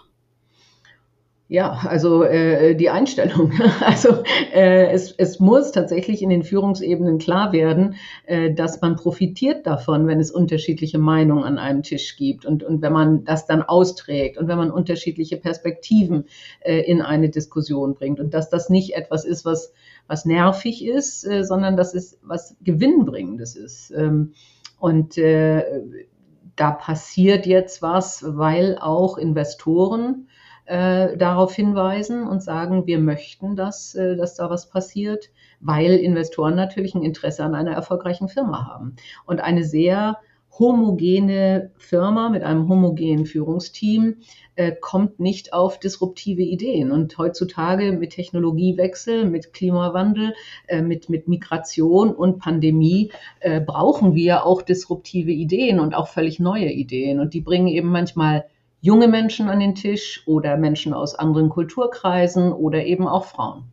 Ja, 1.47 1.73
also 1.87 2.23
äh, 2.23 2.75
die 2.75 2.89
Einstellung. 2.89 3.53
Also 3.85 4.23
äh, 4.55 4.91
es, 4.93 5.13
es 5.13 5.41
muss 5.41 5.73
tatsächlich 5.73 6.23
in 6.23 6.31
den 6.31 6.43
Führungsebenen 6.43 7.19
klar 7.19 7.53
werden, 7.53 7.97
äh, 8.25 8.55
dass 8.55 8.81
man 8.81 8.97
profitiert 8.97 9.67
davon, 9.67 10.07
wenn 10.07 10.21
es 10.21 10.31
unterschiedliche 10.31 10.99
Meinungen 10.99 11.45
an 11.45 11.59
einem 11.59 11.83
Tisch 11.83 12.17
gibt 12.17 12.47
und, 12.47 12.65
und 12.65 12.81
wenn 12.81 12.95
man 12.95 13.25
das 13.25 13.47
dann 13.47 13.63
austrägt 13.63 14.39
und 14.39 14.49
wenn 14.49 14.57
man 14.57 14.71
unterschiedliche 14.71 15.37
Perspektiven 15.37 16.25
äh, 16.61 16.79
in 16.81 17.03
eine 17.03 17.29
Diskussion 17.29 17.95
bringt 17.95 18.21
und 18.21 18.33
dass 18.33 18.49
das 18.49 18.71
nicht 18.71 18.95
etwas 18.95 19.27
ist, 19.27 19.45
was, 19.45 19.75
was 20.07 20.25
nervig 20.25 20.83
ist, 20.83 21.25
äh, 21.25 21.45
sondern 21.45 21.77
dass 21.77 21.95
es 21.95 22.19
was 22.23 22.57
Gewinnbringendes 22.63 23.55
ist. 23.55 23.93
Ähm, 23.95 24.33
und 24.79 25.19
äh, 25.19 25.63
da 26.57 26.71
passiert 26.71 27.45
jetzt 27.45 27.83
was, 27.83 28.25
weil 28.27 28.79
auch 28.81 29.19
Investoren 29.19 30.29
äh, 30.67 31.17
darauf 31.17 31.55
hinweisen 31.55 32.27
und 32.27 32.43
sagen, 32.43 32.87
wir 32.87 32.99
möchten, 32.99 33.57
dass, 33.57 33.95
äh, 33.95 34.17
dass 34.17 34.35
da 34.35 34.51
was 34.51 34.69
passiert, 34.69 35.31
weil 35.61 35.95
Investoren 35.95 36.55
natürlich 36.55 36.95
ein 36.95 37.03
Interesse 37.03 37.45
an 37.45 37.55
einer 37.55 37.73
erfolgreichen 37.73 38.29
Firma 38.29 38.67
haben. 38.67 38.97
Und 39.27 39.41
eine 39.41 39.65
sehr 39.65 40.19
homogene 40.59 41.73
Firma 41.77 42.29
mit 42.29 42.45
einem 42.45 42.69
homogenen 42.69 43.27
Führungsteam 43.27 44.17
äh, 44.55 44.73
kommt 44.81 45.19
nicht 45.19 45.53
auf 45.53 45.81
disruptive 45.81 46.43
Ideen. 46.43 46.93
Und 46.93 47.19
heutzutage 47.19 47.93
mit 47.93 48.11
Technologiewechsel, 48.11 49.25
mit 49.25 49.53
Klimawandel, 49.53 50.35
äh, 50.69 50.81
mit, 50.81 51.09
mit 51.09 51.27
Migration 51.29 52.15
und 52.15 52.39
Pandemie 52.39 53.11
äh, 53.41 53.61
brauchen 53.61 54.15
wir 54.15 54.47
auch 54.47 54.63
disruptive 54.63 55.33
Ideen 55.33 55.81
und 55.81 55.95
auch 55.95 56.09
völlig 56.09 56.39
neue 56.39 56.71
Ideen. 56.71 57.19
Und 57.21 57.35
die 57.35 57.41
bringen 57.41 57.67
eben 57.67 57.89
manchmal 57.89 58.45
junge 58.85 59.09
Menschen 59.09 59.49
an 59.49 59.61
den 59.61 59.75
Tisch 59.75 60.23
oder 60.27 60.59
Menschen 60.59 60.93
aus 60.93 61.15
anderen 61.15 61.49
Kulturkreisen 61.49 62.53
oder 62.53 62.85
eben 62.85 63.09
auch 63.09 63.25
Frauen. 63.25 63.65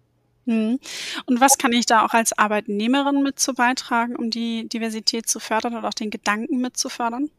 Mhm. 0.45 0.79
Und 1.25 1.41
was 1.41 1.57
kann 1.57 1.73
ich 1.73 1.85
da 1.85 2.05
auch 2.05 2.13
als 2.13 2.31
Arbeitnehmerin 2.37 3.21
mit 3.21 3.37
zu 3.37 3.53
beitragen, 3.53 4.15
um 4.15 4.29
die 4.29 4.69
Diversität 4.69 5.27
zu 5.27 5.41
fördern 5.41 5.75
oder 5.75 5.89
auch 5.89 5.93
den 5.93 6.11
Gedanken 6.11 6.61
mit 6.61 6.77
zu 6.77 6.87
fördern? 6.87 7.29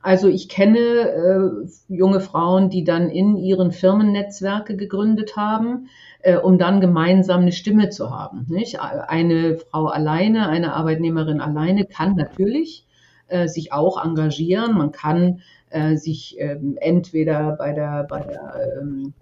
Also 0.00 0.28
ich 0.28 0.48
kenne 0.48 0.78
äh, 0.78 1.94
junge 1.94 2.20
Frauen, 2.20 2.70
die 2.70 2.84
dann 2.84 3.10
in 3.10 3.36
ihren 3.36 3.70
Firmennetzwerke 3.70 4.74
gegründet 4.74 5.36
haben, 5.36 5.88
äh, 6.20 6.36
um 6.36 6.56
dann 6.56 6.80
gemeinsam 6.80 7.42
eine 7.42 7.52
Stimme 7.52 7.90
zu 7.90 8.10
haben. 8.10 8.46
Nicht? 8.48 8.80
Eine 8.80 9.58
Frau 9.58 9.86
alleine, 9.86 10.48
eine 10.48 10.72
Arbeitnehmerin 10.72 11.42
alleine 11.42 11.84
kann 11.84 12.16
natürlich 12.16 12.86
äh, 13.28 13.46
sich 13.46 13.74
auch 13.74 14.02
engagieren. 14.02 14.76
Man 14.76 14.90
kann 14.92 15.42
äh, 15.70 15.96
sich 15.96 16.36
ähm, 16.38 16.76
entweder 16.80 17.56
bei 17.56 17.72
der, 17.72 18.06
bei 18.08 18.20
der 18.20 18.78
ähm, 18.80 19.14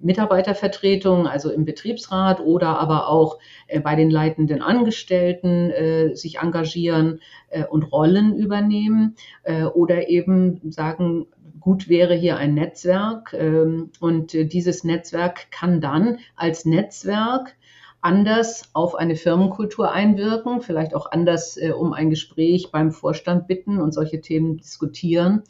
Mitarbeitervertretung, 0.00 1.26
also 1.26 1.50
im 1.50 1.64
Betriebsrat 1.64 2.40
oder 2.40 2.78
aber 2.78 3.08
auch 3.08 3.38
äh, 3.66 3.80
bei 3.80 3.96
den 3.96 4.10
leitenden 4.10 4.62
Angestellten 4.62 5.70
äh, 5.70 6.14
sich 6.14 6.38
engagieren 6.38 7.20
äh, 7.48 7.64
und 7.64 7.84
Rollen 7.92 8.34
übernehmen 8.34 9.16
äh, 9.42 9.64
oder 9.64 10.08
eben 10.08 10.60
sagen, 10.70 11.26
gut 11.60 11.88
wäre 11.88 12.14
hier 12.14 12.38
ein 12.38 12.54
Netzwerk 12.54 13.34
ähm, 13.34 13.90
und 14.00 14.34
äh, 14.34 14.46
dieses 14.46 14.84
Netzwerk 14.84 15.50
kann 15.50 15.80
dann 15.80 16.18
als 16.34 16.64
Netzwerk 16.64 17.54
anders 18.00 18.70
auf 18.72 18.94
eine 18.94 19.16
Firmenkultur 19.16 19.92
einwirken, 19.92 20.62
vielleicht 20.62 20.94
auch 20.94 21.10
anders 21.10 21.56
äh, 21.56 21.70
um 21.70 21.92
ein 21.92 22.10
Gespräch 22.10 22.70
beim 22.70 22.92
Vorstand 22.92 23.46
bitten 23.46 23.80
und 23.80 23.92
solche 23.92 24.20
Themen 24.20 24.56
diskutieren 24.56 25.42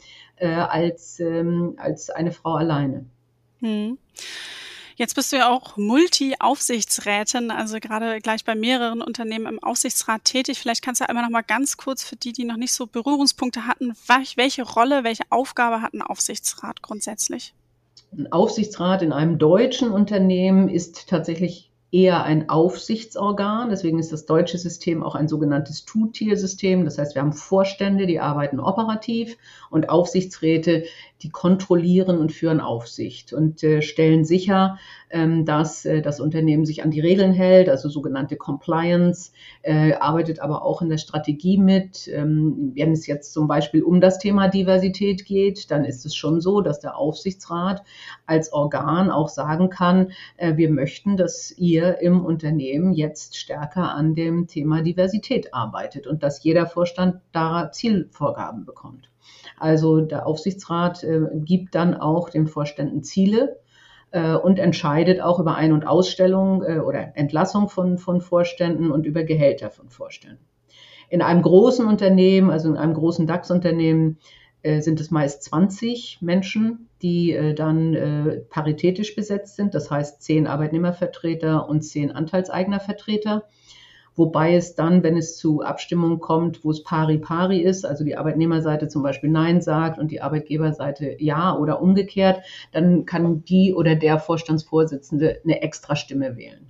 als, 0.43 1.21
ähm, 1.21 1.75
als 1.77 2.09
eine 2.09 2.33
Frau 2.33 2.55
alleine. 2.55 3.05
Hm. 3.59 3.99
Jetzt 5.01 5.15
bist 5.15 5.33
du 5.33 5.37
ja 5.37 5.49
auch 5.49 5.79
Multi-Aufsichtsrätin, 5.79 7.51
also 7.51 7.79
gerade 7.81 8.21
gleich 8.21 8.45
bei 8.45 8.55
mehreren 8.55 9.01
Unternehmen 9.01 9.47
im 9.47 9.63
Aufsichtsrat 9.63 10.27
tätig. 10.27 10.59
Vielleicht 10.59 10.83
kannst 10.83 11.01
du 11.01 11.09
einmal 11.09 11.25
noch 11.25 11.31
mal 11.31 11.41
ganz 11.41 11.79
kurz 11.79 12.05
für 12.05 12.17
die, 12.17 12.35
die 12.35 12.45
noch 12.45 12.59
nicht 12.59 12.75
so 12.75 12.87
Berührungspunkte 12.87 13.67
hatten, 13.67 13.95
welche 14.37 14.63
Rolle, 14.63 15.03
welche 15.03 15.23
Aufgabe 15.31 15.81
hat 15.81 15.95
ein 15.95 16.03
Aufsichtsrat 16.03 16.83
grundsätzlich? 16.83 17.55
Ein 18.13 18.31
Aufsichtsrat 18.31 19.01
in 19.01 19.15
einem 19.15 19.39
deutschen 19.39 19.91
Unternehmen 19.91 20.69
ist 20.69 21.09
tatsächlich 21.09 21.70
eher 21.93 22.25
ein 22.25 22.49
Aufsichtsorgan. 22.49 23.71
Deswegen 23.71 23.99
ist 23.99 24.13
das 24.13 24.27
deutsche 24.27 24.59
System 24.59 25.03
auch 25.03 25.15
ein 25.15 25.29
sogenanntes 25.29 25.85
Two-Tier-System. 25.85 26.85
Das 26.85 26.99
heißt, 26.99 27.15
wir 27.15 27.23
haben 27.23 27.33
Vorstände, 27.33 28.07
die 28.07 28.21
arbeiten 28.21 28.61
operativ 28.61 29.37
und 29.71 29.89
Aufsichtsräte, 29.89 30.85
die 31.23 31.31
kontrollieren 31.31 32.19
und 32.19 32.33
führen 32.33 32.61
Aufsicht 32.61 33.33
und 33.33 33.63
äh, 33.63 33.83
stellen 33.83 34.25
sicher, 34.25 34.79
ähm, 35.11 35.45
dass 35.45 35.85
äh, 35.85 36.03
das 36.03 36.21
Unternehmen 36.21 36.65
sich 36.65 36.83
an 36.83 36.91
die 36.91 37.01
Regeln 37.01 37.33
hält, 37.33 37.69
also 37.69 37.89
sogenannte 37.89 38.37
Compliance, 38.37 39.33
äh, 39.63 39.95
arbeitet 39.95 40.41
aber 40.41 40.63
auch 40.65 40.83
in 40.83 40.89
der 40.89 40.99
Strategie 40.99 41.59
mit. 41.59 42.09
Ähm, 42.09 42.73
wenn 42.75 42.93
es 42.93 43.07
jetzt 43.07 43.33
zum 43.33 43.49
Beispiel 43.49 43.83
um 43.83 44.01
das 44.01 44.19
Thema 44.19 44.49
Diversität 44.49 45.25
geht, 45.27 45.71
dann 45.71 45.85
ist 45.85 46.07
es 46.07 46.15
schon 46.15 46.41
so, 46.41 46.61
dass 46.61 46.81
der 46.81 46.97
Aufsichtsrat 46.97 47.83
als 48.27 48.53
Organ 48.53 49.11
auch 49.11 49.29
sagen 49.29 49.69
kann, 49.69 50.13
äh, 50.37 50.57
wir 50.57 50.71
möchten, 50.71 51.17
dass 51.17 51.53
ihr 51.59 52.01
im 52.01 52.25
Unternehmen 52.25 52.93
jetzt 52.93 53.37
stärker 53.37 53.95
an 53.95 54.15
dem 54.15 54.47
Thema 54.47 54.83
Diversität 54.83 55.53
arbeitet 55.53 56.07
und 56.07 56.23
dass 56.23 56.43
jeder 56.43 56.67
Vorstand 56.67 57.21
da 57.33 57.71
Zielvorgaben 57.73 58.65
bekommt. 58.65 59.10
Also 59.59 60.01
der 60.01 60.27
Aufsichtsrat 60.27 61.05
äh, 61.05 61.21
gibt 61.35 61.75
dann 61.75 61.95
auch 61.95 62.31
den 62.31 62.47
Vorständen 62.47 63.03
Ziele 63.03 63.59
äh, 64.11 64.35
und 64.35 64.59
entscheidet 64.59 65.21
auch 65.21 65.39
über 65.39 65.55
Ein- 65.55 65.73
und 65.73 65.87
Ausstellung 65.87 66.63
äh, 66.63 66.79
oder 66.79 67.17
Entlassung 67.17 67.69
von, 67.69 67.99
von 67.99 68.21
Vorständen 68.21 68.91
und 68.91 69.07
über 69.07 69.25
Gehälter 69.25 69.71
von 69.71 69.89
Vorständen. 69.89 70.45
In 71.09 71.23
einem 71.23 71.43
großen 71.43 71.87
Unternehmen, 71.87 72.51
also 72.51 72.69
in 72.69 72.77
einem 72.77 72.95
großen 72.95 73.27
DAX-Unternehmen, 73.27 74.19
äh, 74.63 74.81
sind 74.81 75.01
es 75.01 75.11
meist 75.11 75.43
20 75.45 76.19
Menschen, 76.21 76.89
die 77.03 77.33
äh, 77.33 77.55
dann 77.55 77.95
äh, 77.95 78.37
paritätisch 78.49 79.17
besetzt 79.17 79.57
sind. 79.57 79.75
Das 79.75 79.91
heißt 79.91 80.23
zehn 80.23 80.47
Arbeitnehmervertreter 80.47 81.69
und 81.69 81.83
zehn 81.83 82.13
Anteilseignervertreter 82.13 83.45
wobei 84.21 84.55
es 84.55 84.75
dann, 84.75 85.03
wenn 85.03 85.17
es 85.17 85.39
zu 85.39 85.63
Abstimmungen 85.63 86.21
kommt, 86.21 86.63
wo 86.63 86.71
es 86.71 86.85
pari-pari 86.85 87.59
ist, 87.61 87.87
also 87.87 88.05
die 88.05 88.19
Arbeitnehmerseite 88.19 88.87
zum 88.87 89.03
Beispiel 89.03 89.31
Nein 89.31 89.63
sagt 89.63 89.99
und 89.99 90.11
die 90.11 90.21
Arbeitgeberseite 90.21 91.17
Ja 91.19 91.57
oder 91.57 91.81
umgekehrt, 91.81 92.45
dann 92.71 93.07
kann 93.07 93.43
die 93.45 93.73
oder 93.75 93.95
der 93.97 94.19
Vorstandsvorsitzende 94.19 95.41
eine 95.43 95.63
Extrastimme 95.63 96.37
wählen. 96.37 96.67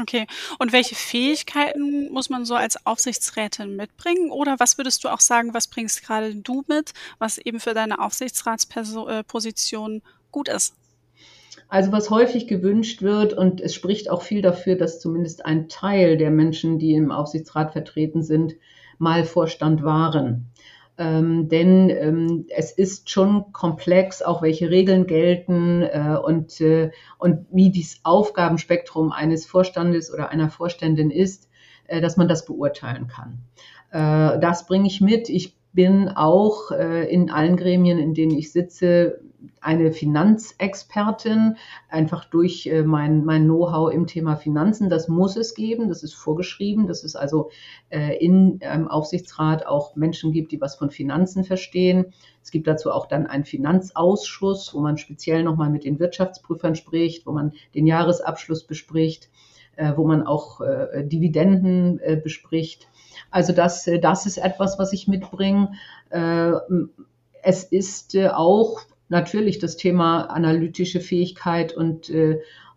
Okay. 0.00 0.26
Und 0.58 0.72
welche 0.72 0.96
Fähigkeiten 0.96 2.10
muss 2.12 2.28
man 2.28 2.44
so 2.44 2.56
als 2.56 2.84
Aufsichtsrätin 2.86 3.76
mitbringen? 3.76 4.32
Oder 4.32 4.56
was 4.58 4.76
würdest 4.76 5.04
du 5.04 5.08
auch 5.08 5.20
sagen, 5.20 5.54
was 5.54 5.68
bringst 5.68 6.04
gerade 6.04 6.34
du 6.34 6.64
mit, 6.66 6.92
was 7.18 7.38
eben 7.38 7.60
für 7.60 7.74
deine 7.74 8.00
Aufsichtsratsposition 8.00 9.96
äh, 9.96 10.00
gut 10.32 10.48
ist? 10.48 10.74
Also 11.70 11.92
was 11.92 12.10
häufig 12.10 12.48
gewünscht 12.48 13.00
wird, 13.00 13.32
und 13.32 13.60
es 13.60 13.74
spricht 13.74 14.10
auch 14.10 14.22
viel 14.22 14.42
dafür, 14.42 14.74
dass 14.74 14.98
zumindest 14.98 15.46
ein 15.46 15.68
Teil 15.68 16.16
der 16.16 16.32
Menschen, 16.32 16.80
die 16.80 16.94
im 16.94 17.12
Aufsichtsrat 17.12 17.72
vertreten 17.72 18.24
sind, 18.24 18.56
mal 18.98 19.24
Vorstand 19.24 19.84
waren. 19.84 20.50
Ähm, 20.98 21.48
denn 21.48 21.88
ähm, 21.88 22.46
es 22.54 22.72
ist 22.72 23.08
schon 23.08 23.52
komplex, 23.52 24.20
auch 24.20 24.42
welche 24.42 24.68
Regeln 24.68 25.06
gelten 25.06 25.82
äh, 25.82 26.18
und, 26.22 26.60
äh, 26.60 26.90
und 27.18 27.46
wie 27.52 27.70
dieses 27.70 28.00
Aufgabenspektrum 28.02 29.12
eines 29.12 29.46
Vorstandes 29.46 30.12
oder 30.12 30.30
einer 30.30 30.50
Vorständin 30.50 31.10
ist, 31.10 31.48
äh, 31.86 32.00
dass 32.00 32.16
man 32.16 32.26
das 32.26 32.44
beurteilen 32.44 33.06
kann. 33.06 33.38
Äh, 33.92 34.40
das 34.40 34.66
bringe 34.66 34.88
ich 34.88 35.00
mit. 35.00 35.28
Ich 35.28 35.56
bin 35.72 36.08
auch 36.08 36.70
äh, 36.72 37.10
in 37.12 37.30
allen 37.30 37.56
Gremien, 37.56 37.98
in 37.98 38.14
denen 38.14 38.36
ich 38.36 38.52
sitze, 38.52 39.20
eine 39.60 39.92
Finanzexpertin, 39.92 41.56
einfach 41.88 42.24
durch 42.24 42.66
äh, 42.66 42.82
mein, 42.82 43.24
mein 43.24 43.44
Know-how 43.44 43.92
im 43.92 44.06
Thema 44.06 44.36
Finanzen. 44.36 44.90
Das 44.90 45.08
muss 45.08 45.36
es 45.36 45.54
geben, 45.54 45.88
das 45.88 46.02
ist 46.02 46.14
vorgeschrieben, 46.14 46.86
dass 46.86 47.04
es 47.04 47.16
also 47.16 47.50
äh, 47.90 48.16
in 48.16 48.60
einem 48.62 48.88
Aufsichtsrat 48.88 49.66
auch 49.66 49.96
Menschen 49.96 50.32
gibt, 50.32 50.52
die 50.52 50.60
was 50.60 50.76
von 50.76 50.90
Finanzen 50.90 51.44
verstehen. 51.44 52.06
Es 52.42 52.50
gibt 52.50 52.66
dazu 52.66 52.90
auch 52.90 53.06
dann 53.06 53.26
einen 53.26 53.44
Finanzausschuss, 53.44 54.74
wo 54.74 54.80
man 54.80 54.98
speziell 54.98 55.42
nochmal 55.42 55.70
mit 55.70 55.84
den 55.84 55.98
Wirtschaftsprüfern 55.98 56.74
spricht, 56.74 57.26
wo 57.26 57.32
man 57.32 57.52
den 57.74 57.86
Jahresabschluss 57.86 58.64
bespricht, 58.64 59.30
äh, 59.76 59.92
wo 59.96 60.06
man 60.06 60.26
auch 60.26 60.60
äh, 60.60 61.04
Dividenden 61.04 61.98
äh, 62.00 62.16
bespricht. 62.16 62.88
Also 63.30 63.52
das, 63.52 63.86
äh, 63.86 63.98
das 63.98 64.26
ist 64.26 64.38
etwas, 64.38 64.78
was 64.78 64.92
ich 64.92 65.08
mitbringe. 65.08 65.72
Äh, 66.10 66.52
es 67.42 67.64
ist 67.64 68.14
äh, 68.14 68.28
auch 68.28 68.80
natürlich 69.08 69.58
das 69.58 69.76
Thema 69.76 70.24
analytische 70.24 71.00
Fähigkeit 71.00 71.76
und, 71.76 72.12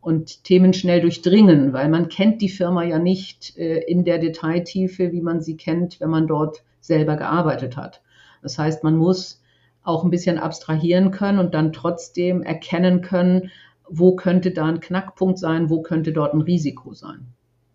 und 0.02 0.44
Themen 0.44 0.74
schnell 0.74 1.00
durchdringen, 1.02 1.74
weil 1.74 1.90
man 1.90 2.10
kennt 2.10 2.42
die 2.42 2.50
Firma 2.50 2.84
ja 2.84 2.98
nicht 2.98 3.56
in 3.56 4.04
der 4.04 4.18
Detailtiefe, 4.18 5.12
wie 5.12 5.22
man 5.22 5.42
sie 5.42 5.58
kennt, 5.58 6.00
wenn 6.00 6.10
man 6.10 6.26
dort 6.26 6.64
selber 6.80 7.18
gearbeitet 7.18 7.78
hat. 7.78 8.02
Das 8.42 8.58
heißt, 8.58 8.84
man 8.84 8.98
muss 8.98 9.44
auch 9.84 10.04
ein 10.04 10.10
bisschen 10.10 10.40
abstrahieren 10.40 11.12
können 11.12 11.38
und 11.38 11.54
dann 11.54 11.72
trotzdem 11.72 12.42
erkennen 12.42 13.02
können, 13.02 13.52
wo 13.88 14.16
könnte 14.16 14.52
da 14.52 14.66
ein 14.66 14.80
Knackpunkt 14.80 15.38
sein, 15.38 15.70
wo 15.70 15.82
könnte 15.82 16.14
dort 16.14 16.34
ein 16.34 16.42
Risiko 16.42 16.94
sein. 16.94 17.28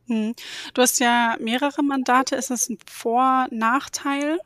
Hm. 0.09 0.35
Du 0.75 0.83
hast 0.83 1.01
ja 1.01 1.37
mehrere 1.40 1.83
Mandate. 1.83 2.37
Ist 2.37 2.51
das 2.51 2.68
ein 2.68 2.79
Vor-, 2.87 3.47
Nachteil? 3.51 4.38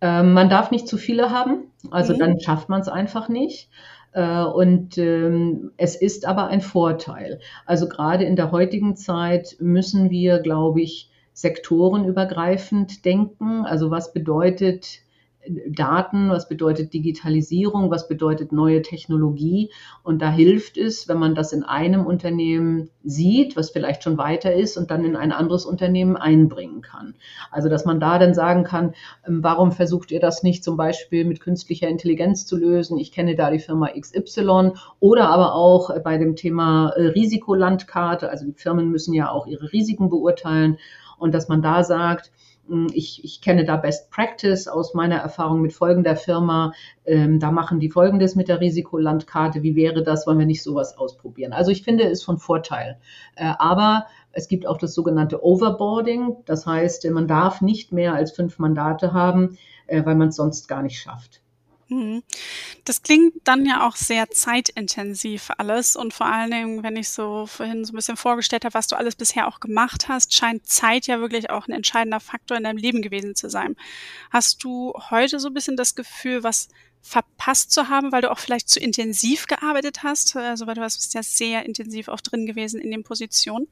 Ähm, 0.00 0.32
man 0.32 0.50
darf 0.50 0.70
nicht 0.72 0.88
zu 0.88 0.98
viele 0.98 1.30
haben, 1.30 1.70
also 1.92 2.12
mhm. 2.12 2.18
dann 2.18 2.40
schafft 2.40 2.68
man 2.68 2.80
es 2.80 2.88
einfach 2.88 3.28
nicht. 3.28 3.70
Äh, 4.12 4.42
und 4.42 4.98
ähm, 4.98 5.70
es 5.76 5.94
ist 5.94 6.26
aber 6.26 6.48
ein 6.48 6.60
Vorteil. 6.60 7.38
Also 7.66 7.88
gerade 7.88 8.24
in 8.24 8.34
der 8.34 8.50
heutigen 8.50 8.96
Zeit 8.96 9.56
müssen 9.60 10.10
wir, 10.10 10.40
glaube 10.40 10.82
ich, 10.82 11.08
sektorenübergreifend 11.34 13.04
denken. 13.04 13.64
Also 13.64 13.90
was 13.92 14.12
bedeutet 14.12 15.01
Daten, 15.68 16.30
was 16.30 16.48
bedeutet 16.48 16.92
Digitalisierung, 16.92 17.90
was 17.90 18.06
bedeutet 18.06 18.52
neue 18.52 18.82
Technologie. 18.82 19.70
Und 20.02 20.22
da 20.22 20.30
hilft 20.30 20.76
es, 20.76 21.08
wenn 21.08 21.18
man 21.18 21.34
das 21.34 21.52
in 21.52 21.64
einem 21.64 22.06
Unternehmen 22.06 22.90
sieht, 23.02 23.56
was 23.56 23.70
vielleicht 23.70 24.04
schon 24.04 24.18
weiter 24.18 24.52
ist 24.54 24.76
und 24.76 24.90
dann 24.90 25.04
in 25.04 25.16
ein 25.16 25.32
anderes 25.32 25.66
Unternehmen 25.66 26.16
einbringen 26.16 26.80
kann. 26.80 27.14
Also 27.50 27.68
dass 27.68 27.84
man 27.84 27.98
da 27.98 28.18
dann 28.18 28.34
sagen 28.34 28.62
kann, 28.62 28.94
ähm, 29.26 29.42
warum 29.42 29.72
versucht 29.72 30.12
ihr 30.12 30.20
das 30.20 30.42
nicht 30.42 30.62
zum 30.62 30.76
Beispiel 30.76 31.24
mit 31.24 31.40
künstlicher 31.40 31.88
Intelligenz 31.88 32.46
zu 32.46 32.56
lösen? 32.56 32.98
Ich 32.98 33.10
kenne 33.10 33.34
da 33.34 33.50
die 33.50 33.58
Firma 33.58 33.88
XY 33.98 34.72
oder 35.00 35.28
aber 35.28 35.54
auch 35.54 35.90
bei 36.02 36.18
dem 36.18 36.36
Thema 36.36 36.90
äh, 36.90 37.08
Risikolandkarte. 37.08 38.30
Also 38.30 38.46
die 38.46 38.52
Firmen 38.52 38.90
müssen 38.90 39.12
ja 39.12 39.30
auch 39.30 39.46
ihre 39.46 39.72
Risiken 39.72 40.08
beurteilen 40.08 40.78
und 41.18 41.34
dass 41.34 41.48
man 41.48 41.62
da 41.62 41.84
sagt, 41.84 42.32
ich, 42.92 43.24
ich 43.24 43.40
kenne 43.40 43.64
da 43.64 43.76
Best 43.76 44.10
Practice 44.10 44.68
aus 44.68 44.94
meiner 44.94 45.16
Erfahrung 45.16 45.60
mit 45.60 45.72
folgender 45.72 46.16
Firma. 46.16 46.72
Ähm, 47.04 47.38
da 47.38 47.50
machen 47.50 47.80
die 47.80 47.90
Folgendes 47.90 48.34
mit 48.34 48.48
der 48.48 48.60
Risikolandkarte. 48.60 49.62
Wie 49.62 49.76
wäre 49.76 50.02
das, 50.02 50.26
wenn 50.26 50.38
wir 50.38 50.46
nicht 50.46 50.62
sowas 50.62 50.96
ausprobieren? 50.96 51.52
Also 51.52 51.70
ich 51.70 51.82
finde, 51.82 52.04
ist 52.04 52.24
von 52.24 52.38
Vorteil. 52.38 52.98
Äh, 53.36 53.52
aber 53.58 54.06
es 54.32 54.48
gibt 54.48 54.66
auch 54.66 54.78
das 54.78 54.94
sogenannte 54.94 55.44
Overboarding. 55.44 56.36
Das 56.46 56.66
heißt, 56.66 57.08
man 57.10 57.26
darf 57.26 57.60
nicht 57.60 57.92
mehr 57.92 58.14
als 58.14 58.32
fünf 58.32 58.58
Mandate 58.58 59.12
haben, 59.12 59.58
äh, 59.86 60.04
weil 60.04 60.14
man 60.14 60.28
es 60.28 60.36
sonst 60.36 60.68
gar 60.68 60.82
nicht 60.82 60.98
schafft. 60.98 61.41
Mhm. 61.92 62.22
Das 62.86 63.02
klingt 63.02 63.34
dann 63.44 63.66
ja 63.66 63.86
auch 63.86 63.96
sehr 63.96 64.30
zeitintensiv 64.30 65.50
alles 65.58 65.94
und 65.94 66.14
vor 66.14 66.26
allen 66.26 66.50
Dingen, 66.50 66.82
wenn 66.82 66.96
ich 66.96 67.10
so 67.10 67.44
vorhin 67.46 67.84
so 67.84 67.92
ein 67.92 67.96
bisschen 67.96 68.16
vorgestellt 68.16 68.64
habe, 68.64 68.72
was 68.72 68.86
du 68.86 68.96
alles 68.96 69.14
bisher 69.14 69.46
auch 69.46 69.60
gemacht 69.60 70.08
hast, 70.08 70.32
scheint 70.32 70.66
Zeit 70.66 71.06
ja 71.06 71.20
wirklich 71.20 71.50
auch 71.50 71.68
ein 71.68 71.72
entscheidender 71.72 72.20
Faktor 72.20 72.56
in 72.56 72.64
deinem 72.64 72.78
Leben 72.78 73.02
gewesen 73.02 73.34
zu 73.34 73.50
sein. 73.50 73.76
Hast 74.30 74.64
du 74.64 74.94
heute 75.10 75.38
so 75.38 75.48
ein 75.48 75.54
bisschen 75.54 75.76
das 75.76 75.94
Gefühl, 75.94 76.42
was 76.42 76.68
verpasst 77.02 77.72
zu 77.72 77.90
haben, 77.90 78.10
weil 78.10 78.22
du 78.22 78.30
auch 78.30 78.38
vielleicht 78.38 78.70
zu 78.70 78.80
intensiv 78.80 79.46
gearbeitet 79.46 80.02
hast? 80.02 80.34
Also 80.34 80.66
weil 80.66 80.76
du 80.76 80.80
bist 80.80 81.12
ja 81.12 81.22
sehr 81.22 81.66
intensiv 81.66 82.08
auch 82.08 82.22
drin 82.22 82.46
gewesen 82.46 82.80
in 82.80 82.90
den 82.90 83.04
Positionen. 83.04 83.68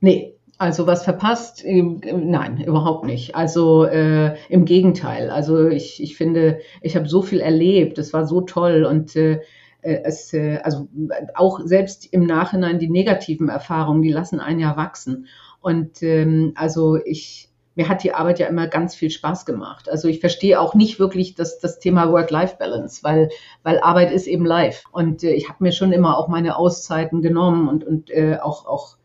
Nee, 0.00 0.32
also 0.60 0.86
was 0.86 1.04
verpasst? 1.04 1.64
Nein, 1.64 2.62
überhaupt 2.62 3.06
nicht. 3.06 3.34
Also 3.34 3.86
äh, 3.86 4.36
im 4.50 4.66
Gegenteil. 4.66 5.30
Also 5.30 5.68
ich, 5.68 6.02
ich 6.02 6.18
finde, 6.18 6.60
ich 6.82 6.96
habe 6.96 7.08
so 7.08 7.22
viel 7.22 7.40
erlebt. 7.40 7.96
Es 7.96 8.12
war 8.12 8.26
so 8.26 8.42
toll 8.42 8.84
und 8.84 9.16
äh, 9.16 9.40
äh, 9.80 10.02
es, 10.04 10.34
äh, 10.34 10.58
also 10.62 10.86
auch 11.34 11.60
selbst 11.64 12.12
im 12.12 12.26
Nachhinein 12.26 12.78
die 12.78 12.90
negativen 12.90 13.48
Erfahrungen, 13.48 14.02
die 14.02 14.12
lassen 14.12 14.38
einen 14.38 14.60
ja 14.60 14.76
wachsen. 14.76 15.28
Und 15.62 16.02
ähm, 16.02 16.52
also 16.56 16.96
ich, 17.06 17.48
mir 17.74 17.88
hat 17.88 18.04
die 18.04 18.12
Arbeit 18.12 18.38
ja 18.38 18.46
immer 18.46 18.66
ganz 18.66 18.94
viel 18.94 19.08
Spaß 19.08 19.46
gemacht. 19.46 19.88
Also 19.88 20.08
ich 20.08 20.20
verstehe 20.20 20.60
auch 20.60 20.74
nicht 20.74 20.98
wirklich 20.98 21.34
das, 21.34 21.58
das 21.58 21.78
Thema 21.78 22.12
Work-Life-Balance, 22.12 23.02
weil, 23.02 23.30
weil 23.62 23.80
Arbeit 23.80 24.12
ist 24.12 24.26
eben 24.26 24.44
live. 24.44 24.84
Und 24.92 25.24
äh, 25.24 25.32
ich 25.32 25.48
habe 25.48 25.64
mir 25.64 25.72
schon 25.72 25.92
immer 25.92 26.18
auch 26.18 26.28
meine 26.28 26.56
Auszeiten 26.56 27.22
genommen 27.22 27.66
und, 27.66 27.82
und 27.82 28.10
äh, 28.10 28.36
auch, 28.42 28.66
auch 28.66 28.99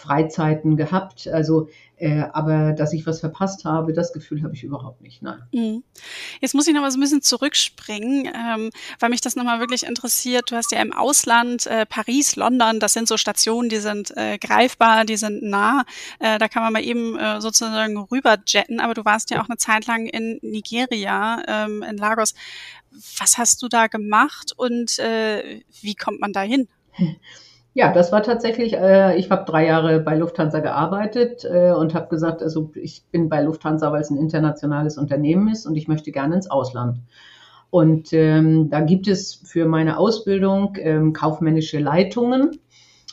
Freizeiten 0.00 0.76
gehabt. 0.76 1.28
Also, 1.28 1.68
äh, 1.96 2.24
aber 2.32 2.72
dass 2.72 2.92
ich 2.92 3.06
was 3.06 3.20
verpasst 3.20 3.64
habe, 3.64 3.92
das 3.92 4.12
Gefühl 4.12 4.42
habe 4.42 4.54
ich 4.54 4.64
überhaupt 4.64 5.02
nicht. 5.02 5.22
Nein. 5.22 5.42
Mhm. 5.52 5.84
Jetzt 6.40 6.54
muss 6.54 6.66
ich 6.66 6.74
noch 6.74 6.80
mal 6.80 6.90
so 6.90 6.98
ein 6.98 7.02
bisschen 7.02 7.22
zurückspringen, 7.22 8.26
ähm, 8.26 8.70
weil 8.98 9.10
mich 9.10 9.20
das 9.20 9.36
noch 9.36 9.44
mal 9.44 9.60
wirklich 9.60 9.82
interessiert. 9.82 10.50
Du 10.50 10.56
hast 10.56 10.72
ja 10.72 10.80
im 10.80 10.92
Ausland 10.92 11.66
äh, 11.66 11.84
Paris, 11.84 12.36
London, 12.36 12.80
das 12.80 12.94
sind 12.94 13.06
so 13.06 13.16
Stationen, 13.16 13.68
die 13.68 13.78
sind 13.78 14.16
äh, 14.16 14.38
greifbar, 14.38 15.04
die 15.04 15.16
sind 15.16 15.42
nah. 15.42 15.84
Äh, 16.18 16.38
da 16.38 16.48
kann 16.48 16.62
man 16.62 16.72
mal 16.72 16.84
eben 16.84 17.18
äh, 17.18 17.40
sozusagen 17.40 17.96
rüberjetten. 17.98 18.80
Aber 18.80 18.94
du 18.94 19.04
warst 19.04 19.30
ja 19.30 19.42
auch 19.42 19.48
eine 19.48 19.58
Zeit 19.58 19.86
lang 19.86 20.06
in 20.06 20.38
Nigeria, 20.42 21.42
ähm, 21.46 21.82
in 21.82 21.98
Lagos. 21.98 22.34
Was 23.18 23.38
hast 23.38 23.62
du 23.62 23.68
da 23.68 23.86
gemacht 23.86 24.52
und 24.56 24.98
äh, 24.98 25.60
wie 25.82 25.94
kommt 25.94 26.20
man 26.20 26.32
da 26.32 26.40
hin? 26.40 26.66
Ja, 27.72 27.92
das 27.92 28.10
war 28.10 28.22
tatsächlich, 28.22 28.74
äh, 28.74 29.16
ich 29.16 29.30
habe 29.30 29.44
drei 29.44 29.66
Jahre 29.66 30.00
bei 30.00 30.16
Lufthansa 30.16 30.58
gearbeitet 30.58 31.44
äh, 31.44 31.70
und 31.72 31.94
habe 31.94 32.08
gesagt, 32.08 32.42
also 32.42 32.72
ich 32.74 33.04
bin 33.12 33.28
bei 33.28 33.42
Lufthansa, 33.42 33.92
weil 33.92 34.00
es 34.00 34.10
ein 34.10 34.16
internationales 34.16 34.98
Unternehmen 34.98 35.48
ist 35.48 35.66
und 35.66 35.76
ich 35.76 35.86
möchte 35.86 36.10
gerne 36.10 36.34
ins 36.34 36.50
Ausland. 36.50 36.98
Und 37.70 38.12
ähm, 38.12 38.70
da 38.70 38.80
gibt 38.80 39.06
es 39.06 39.36
für 39.44 39.66
meine 39.66 39.98
Ausbildung 39.98 40.76
ähm, 40.80 41.12
kaufmännische 41.12 41.78
Leitungen. 41.78 42.58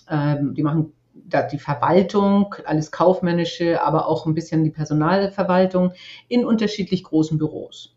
Ähm, 0.09 0.55
die 0.55 0.63
machen 0.63 0.93
da 1.13 1.43
die 1.43 1.59
Verwaltung, 1.59 2.55
alles 2.65 2.91
kaufmännische, 2.91 3.83
aber 3.83 4.07
auch 4.07 4.25
ein 4.25 4.33
bisschen 4.33 4.63
die 4.63 4.71
Personalverwaltung 4.71 5.93
in 6.29 6.45
unterschiedlich 6.45 7.03
großen 7.03 7.37
Büros. 7.37 7.96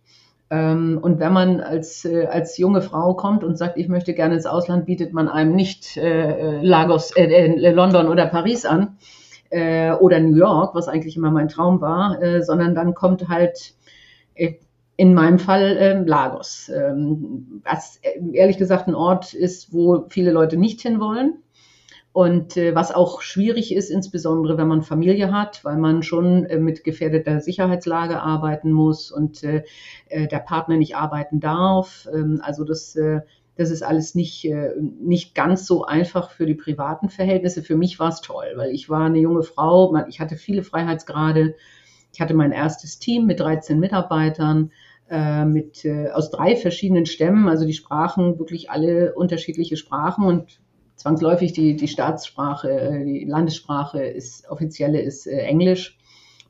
Ähm, 0.51 0.99
und 1.01 1.21
wenn 1.21 1.33
man 1.33 1.61
als, 1.61 2.05
äh, 2.05 2.27
als 2.27 2.59
junge 2.59 2.83
Frau 2.83 3.15
kommt 3.15 3.45
und 3.45 3.57
sagt, 3.57 3.77
ich 3.77 3.89
möchte 3.89 4.15
gerne 4.15 4.35
ins 4.35 4.47
Ausland, 4.47 4.85
bietet 4.85 5.13
man 5.13 5.29
einem 5.29 5.55
nicht 5.55 5.97
äh, 5.97 6.61
Lagos, 6.61 7.13
äh, 7.17 7.25
äh 7.25 7.71
London 7.71 8.09
oder 8.09 8.27
Paris 8.27 8.67
an 8.67 8.97
äh, 9.51 9.93
oder 9.93 10.19
New 10.19 10.37
York, 10.37 10.75
was 10.75 10.89
eigentlich 10.89 11.17
immer 11.17 11.31
mein 11.31 11.49
Traum 11.49 11.81
war, 11.81 12.21
äh, 12.21 12.43
sondern 12.43 12.75
dann 12.75 12.95
kommt 12.95 13.29
halt 13.29 13.75
äh, 14.35 14.55
in 14.97 15.15
meinem 15.15 15.39
Fall 15.39 15.77
äh, 15.77 16.03
Lagos, 16.03 16.69
ähm, 16.69 17.63
was 17.65 18.01
äh, 18.03 18.21
ehrlich 18.33 18.59
gesagt 18.59 18.89
ein 18.89 18.95
Ort 18.95 19.33
ist, 19.33 19.73
wo 19.73 20.07
viele 20.09 20.33
Leute 20.33 20.57
nicht 20.57 20.81
hinwollen. 20.81 21.43
Und 22.13 22.57
äh, 22.57 22.75
was 22.75 22.93
auch 22.93 23.21
schwierig 23.21 23.73
ist, 23.73 23.89
insbesondere 23.89 24.59
wenn 24.59 24.67
man 24.67 24.83
Familie 24.83 25.33
hat, 25.33 25.65
weil 25.65 25.77
man 25.77 26.03
schon 26.03 26.45
äh, 26.47 26.59
mit 26.59 26.83
gefährdeter 26.83 27.41
Sicherheitslage 27.41 28.21
arbeiten 28.21 28.73
muss 28.73 29.13
und 29.13 29.45
äh, 29.45 29.63
äh, 30.09 30.27
der 30.27 30.41
Partner 30.41 30.77
nicht 30.77 30.97
arbeiten 30.97 31.39
darf. 31.39 32.09
Ähm, 32.13 32.41
also 32.43 32.65
das, 32.65 32.97
äh, 32.97 33.21
das 33.55 33.71
ist 33.71 33.83
alles 33.83 34.17
nicht, 34.17 34.45
äh, 34.45 34.73
nicht 35.01 35.37
ganz 35.37 35.67
so 35.67 35.85
einfach 35.85 36.33
für 36.33 36.47
die 36.47 36.57
privaten 36.57 37.11
Verhältnisse. 37.11 37.63
Für 37.63 37.77
mich 37.77 38.01
war 38.01 38.09
es 38.09 38.21
toll, 38.21 38.55
weil 38.57 38.71
ich 38.71 38.89
war 38.89 39.05
eine 39.05 39.21
junge 39.21 39.45
Frau, 39.45 39.95
ich 40.09 40.19
hatte 40.19 40.37
viele 40.37 40.65
Freiheitsgrade. 40.65 41.55
Ich 42.13 42.21
hatte 42.21 42.35
mein 42.35 42.51
erstes 42.51 42.99
Team 42.99 43.27
mit 43.27 43.39
13 43.39 43.79
Mitarbeitern 43.79 44.73
äh, 45.09 45.45
mit, 45.45 45.85
äh, 45.85 46.09
aus 46.11 46.31
drei 46.31 46.57
verschiedenen 46.57 47.07
Stämmen. 47.07 47.49
Also 47.49 47.67
die 47.67 47.73
sprachen 47.73 48.41
wirklich 48.41 48.71
alle 48.71 49.15
unterschiedliche 49.15 49.77
Sprachen 49.77 50.25
und 50.25 50.61
zwangsläufig 51.01 51.55
die, 51.55 51.77
die 51.77 51.89
Staatssprache, 51.89 52.71
äh, 52.71 53.05
die 53.05 53.25
Landessprache 53.25 54.03
ist, 54.03 54.49
offizielle 54.51 55.01
ist 55.01 55.27
äh, 55.27 55.39
Englisch. 55.39 55.99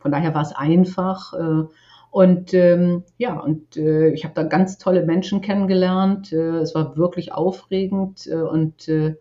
Von 0.00 0.10
daher 0.10 0.34
war 0.34 0.42
es 0.42 0.52
einfach. 0.52 1.32
Äh, 1.34 1.64
und 2.10 2.52
ähm, 2.54 3.04
ja, 3.16 3.38
und 3.38 3.76
äh, 3.76 4.08
ich 4.08 4.24
habe 4.24 4.34
da 4.34 4.42
ganz 4.42 4.78
tolle 4.78 5.04
Menschen 5.06 5.40
kennengelernt. 5.40 6.32
Äh, 6.32 6.58
es 6.58 6.74
war 6.74 6.96
wirklich 6.96 7.32
aufregend 7.32 8.26
äh, 8.26 8.34
und 8.34 8.88
äh, 8.88 9.14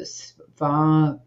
es 0.00 0.38
war, 0.56 1.24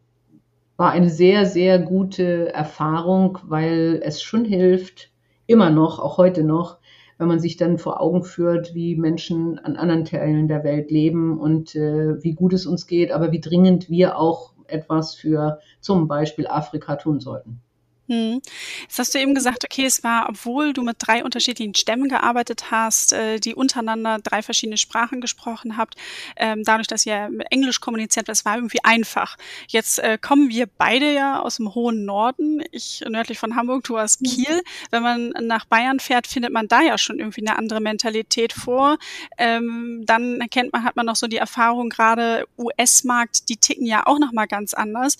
war 0.77 0.91
eine 0.91 1.09
sehr, 1.09 1.45
sehr 1.45 1.79
gute 1.79 2.53
Erfahrung, 2.53 3.39
weil 3.43 3.99
es 4.03 4.23
schon 4.23 4.45
hilft, 4.45 5.11
immer 5.47 5.69
noch, 5.69 5.99
auch 5.99 6.17
heute 6.17 6.43
noch, 6.43 6.77
wenn 7.21 7.27
man 7.27 7.39
sich 7.39 7.55
dann 7.55 7.77
vor 7.77 8.01
Augen 8.01 8.23
führt, 8.23 8.73
wie 8.73 8.95
Menschen 8.95 9.59
an 9.59 9.75
anderen 9.75 10.05
Teilen 10.05 10.47
der 10.47 10.63
Welt 10.63 10.89
leben 10.89 11.39
und 11.39 11.75
äh, 11.75 12.15
wie 12.23 12.33
gut 12.33 12.51
es 12.51 12.65
uns 12.65 12.87
geht, 12.87 13.11
aber 13.11 13.31
wie 13.31 13.39
dringend 13.39 13.91
wir 13.91 14.17
auch 14.17 14.55
etwas 14.65 15.13
für 15.13 15.59
zum 15.81 16.07
Beispiel 16.07 16.47
Afrika 16.47 16.95
tun 16.95 17.19
sollten. 17.19 17.61
Hm. 18.11 18.41
Jetzt 18.81 18.99
hast 18.99 19.15
du 19.15 19.19
eben 19.19 19.33
gesagt, 19.33 19.63
okay, 19.63 19.85
es 19.85 20.03
war, 20.03 20.27
obwohl 20.27 20.73
du 20.73 20.83
mit 20.83 20.97
drei 20.99 21.23
unterschiedlichen 21.23 21.75
Stämmen 21.75 22.09
gearbeitet 22.09 22.69
hast, 22.69 23.13
äh, 23.13 23.39
die 23.39 23.55
untereinander 23.55 24.19
drei 24.19 24.41
verschiedene 24.41 24.75
Sprachen 24.75 25.21
gesprochen 25.21 25.77
habt, 25.77 25.95
ähm, 26.35 26.65
dadurch, 26.65 26.87
dass 26.87 27.05
ihr 27.05 27.29
Englisch 27.51 27.79
kommuniziert, 27.79 28.27
das 28.27 28.43
war 28.43 28.55
irgendwie 28.57 28.83
einfach. 28.83 29.37
Jetzt 29.69 29.99
äh, 29.99 30.17
kommen 30.21 30.49
wir 30.49 30.67
beide 30.77 31.13
ja 31.13 31.39
aus 31.39 31.55
dem 31.55 31.73
hohen 31.73 32.03
Norden, 32.03 32.61
ich 32.71 33.01
nördlich 33.07 33.39
von 33.39 33.55
Hamburg, 33.55 33.85
du 33.85 33.97
aus 33.97 34.19
mhm. 34.19 34.25
Kiel. 34.25 34.61
Wenn 34.89 35.03
man 35.03 35.29
nach 35.39 35.63
Bayern 35.63 36.01
fährt, 36.01 36.27
findet 36.27 36.51
man 36.51 36.67
da 36.67 36.81
ja 36.81 36.97
schon 36.97 37.17
irgendwie 37.17 37.47
eine 37.47 37.57
andere 37.57 37.79
Mentalität 37.79 38.51
vor. 38.51 38.97
Ähm, 39.37 40.03
dann 40.05 40.41
erkennt 40.41 40.73
man, 40.73 40.83
hat 40.83 40.97
man 40.97 41.05
noch 41.05 41.15
so 41.15 41.27
die 41.27 41.37
Erfahrung, 41.37 41.87
gerade 41.87 42.45
US-Markt, 42.57 43.47
die 43.47 43.55
ticken 43.55 43.85
ja 43.85 44.05
auch 44.05 44.19
nochmal 44.19 44.47
ganz 44.47 44.73
anders. 44.73 45.15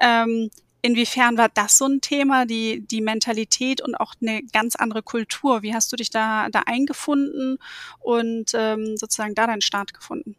Ähm, 0.00 0.50
Inwiefern 0.82 1.38
war 1.38 1.48
das 1.48 1.78
so 1.78 1.86
ein 1.86 2.00
Thema, 2.00 2.44
die, 2.44 2.84
die 2.84 3.00
Mentalität 3.00 3.80
und 3.80 3.94
auch 3.94 4.14
eine 4.20 4.42
ganz 4.52 4.74
andere 4.74 5.02
Kultur? 5.02 5.62
Wie 5.62 5.74
hast 5.74 5.92
du 5.92 5.96
dich 5.96 6.10
da, 6.10 6.48
da 6.50 6.64
eingefunden 6.66 7.58
und 8.00 8.52
ähm, 8.54 8.96
sozusagen 8.96 9.36
da 9.36 9.46
deinen 9.46 9.60
Start 9.60 9.94
gefunden? 9.94 10.34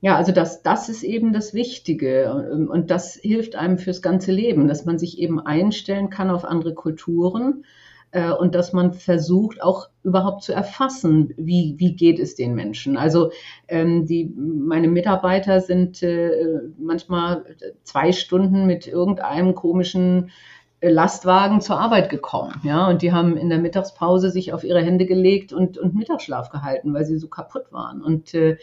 Ja, 0.00 0.16
also 0.16 0.32
das, 0.32 0.62
das 0.62 0.88
ist 0.88 1.02
eben 1.02 1.32
das 1.32 1.54
Wichtige 1.54 2.68
und 2.70 2.90
das 2.90 3.14
hilft 3.14 3.56
einem 3.56 3.78
fürs 3.78 4.02
ganze 4.02 4.30
Leben, 4.30 4.68
dass 4.68 4.84
man 4.84 4.98
sich 4.98 5.18
eben 5.18 5.40
einstellen 5.40 6.08
kann 6.10 6.30
auf 6.30 6.44
andere 6.44 6.74
Kulturen 6.74 7.64
äh, 8.10 8.30
und 8.30 8.54
dass 8.54 8.72
man 8.72 8.92
versucht 8.92 9.62
auch 9.62 9.88
überhaupt 10.02 10.42
zu 10.42 10.52
erfassen, 10.52 11.34
wie, 11.36 11.74
wie 11.78 11.94
geht 11.94 12.18
es 12.18 12.34
den 12.34 12.54
Menschen. 12.54 12.96
Also 12.96 13.30
ähm, 13.68 14.06
die, 14.06 14.32
meine 14.36 14.88
Mitarbeiter 14.88 15.60
sind 15.60 16.02
äh, 16.02 16.60
manchmal 16.78 17.44
zwei 17.82 18.12
Stunden 18.12 18.66
mit 18.66 18.86
irgendeinem 18.86 19.54
komischen 19.54 20.30
äh, 20.80 20.90
Lastwagen 20.90 21.60
zur 21.60 21.78
Arbeit 21.78 22.08
gekommen, 22.08 22.54
ja, 22.62 22.88
und 22.88 23.02
die 23.02 23.12
haben 23.12 23.36
in 23.36 23.48
der 23.48 23.58
Mittagspause 23.58 24.30
sich 24.30 24.52
auf 24.52 24.64
ihre 24.64 24.80
Hände 24.80 25.06
gelegt 25.06 25.52
und, 25.52 25.76
und 25.76 25.94
Mittagsschlaf 25.94 26.50
gehalten, 26.50 26.94
weil 26.94 27.04
sie 27.04 27.18
so 27.18 27.28
kaputt 27.28 27.72
waren. 27.72 28.02
Und 28.02 28.32
äh, 28.32 28.56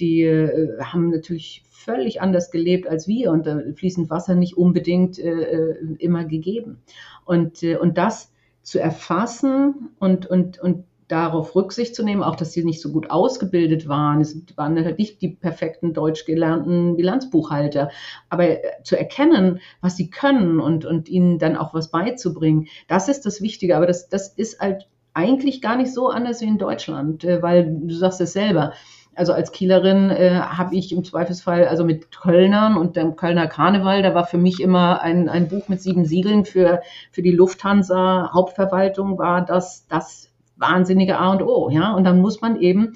die 0.00 0.22
äh, 0.22 0.80
haben 0.80 1.10
natürlich 1.10 1.62
völlig 1.70 2.20
anders 2.20 2.50
gelebt 2.50 2.88
als 2.88 3.06
wir 3.06 3.30
und 3.30 3.46
da 3.46 3.60
fließend 3.76 4.10
Wasser 4.10 4.34
nicht 4.34 4.56
unbedingt 4.56 5.18
äh, 5.18 5.30
äh 5.30 5.76
immer 5.98 6.24
gegeben. 6.24 6.82
Und, 7.24 7.62
und 7.62 7.98
das 7.98 8.32
zu 8.68 8.78
erfassen 8.78 9.88
und, 9.98 10.26
und, 10.26 10.58
und 10.58 10.84
darauf 11.08 11.56
Rücksicht 11.56 11.94
zu 11.94 12.04
nehmen, 12.04 12.22
auch 12.22 12.36
dass 12.36 12.52
sie 12.52 12.64
nicht 12.64 12.82
so 12.82 12.92
gut 12.92 13.10
ausgebildet 13.10 13.88
waren. 13.88 14.20
Es 14.20 14.36
waren 14.56 14.76
halt 14.84 14.98
nicht 14.98 15.22
die 15.22 15.30
perfekten 15.30 15.94
deutsch 15.94 16.26
gelernten 16.26 16.94
Bilanzbuchhalter. 16.96 17.90
Aber 18.28 18.44
äh, 18.44 18.82
zu 18.84 18.98
erkennen, 18.98 19.60
was 19.80 19.96
sie 19.96 20.10
können 20.10 20.60
und, 20.60 20.84
und 20.84 21.08
ihnen 21.08 21.38
dann 21.38 21.56
auch 21.56 21.72
was 21.72 21.90
beizubringen, 21.90 22.68
das 22.88 23.08
ist 23.08 23.24
das 23.24 23.40
Wichtige. 23.40 23.74
Aber 23.74 23.86
das, 23.86 24.10
das 24.10 24.28
ist 24.28 24.60
halt 24.60 24.86
eigentlich 25.14 25.62
gar 25.62 25.76
nicht 25.76 25.94
so 25.94 26.08
anders 26.08 26.42
wie 26.42 26.46
in 26.46 26.58
Deutschland, 26.58 27.24
äh, 27.24 27.40
weil 27.40 27.74
du 27.74 27.94
sagst 27.94 28.20
es 28.20 28.34
selber. 28.34 28.74
Also 29.18 29.32
als 29.32 29.50
Kielerin 29.50 30.10
äh, 30.10 30.30
habe 30.38 30.76
ich 30.76 30.92
im 30.92 31.02
Zweifelsfall, 31.02 31.66
also 31.66 31.84
mit 31.84 32.12
Kölnern 32.12 32.76
und 32.76 32.94
dem 32.94 33.16
Kölner 33.16 33.48
Karneval, 33.48 34.00
da 34.00 34.14
war 34.14 34.24
für 34.24 34.38
mich 34.38 34.60
immer 34.60 35.02
ein, 35.02 35.28
ein 35.28 35.48
Buch 35.48 35.68
mit 35.68 35.82
sieben 35.82 36.04
Siegeln 36.04 36.44
für, 36.44 36.82
für 37.10 37.22
die 37.22 37.32
Lufthansa 37.32 38.30
Hauptverwaltung, 38.32 39.18
war 39.18 39.44
das, 39.44 39.88
das 39.88 40.30
wahnsinnige 40.56 41.18
A 41.18 41.32
und 41.32 41.42
O. 41.42 41.68
Ja? 41.68 41.94
Und 41.94 42.04
dann 42.04 42.20
muss 42.20 42.40
man 42.42 42.60
eben 42.60 42.92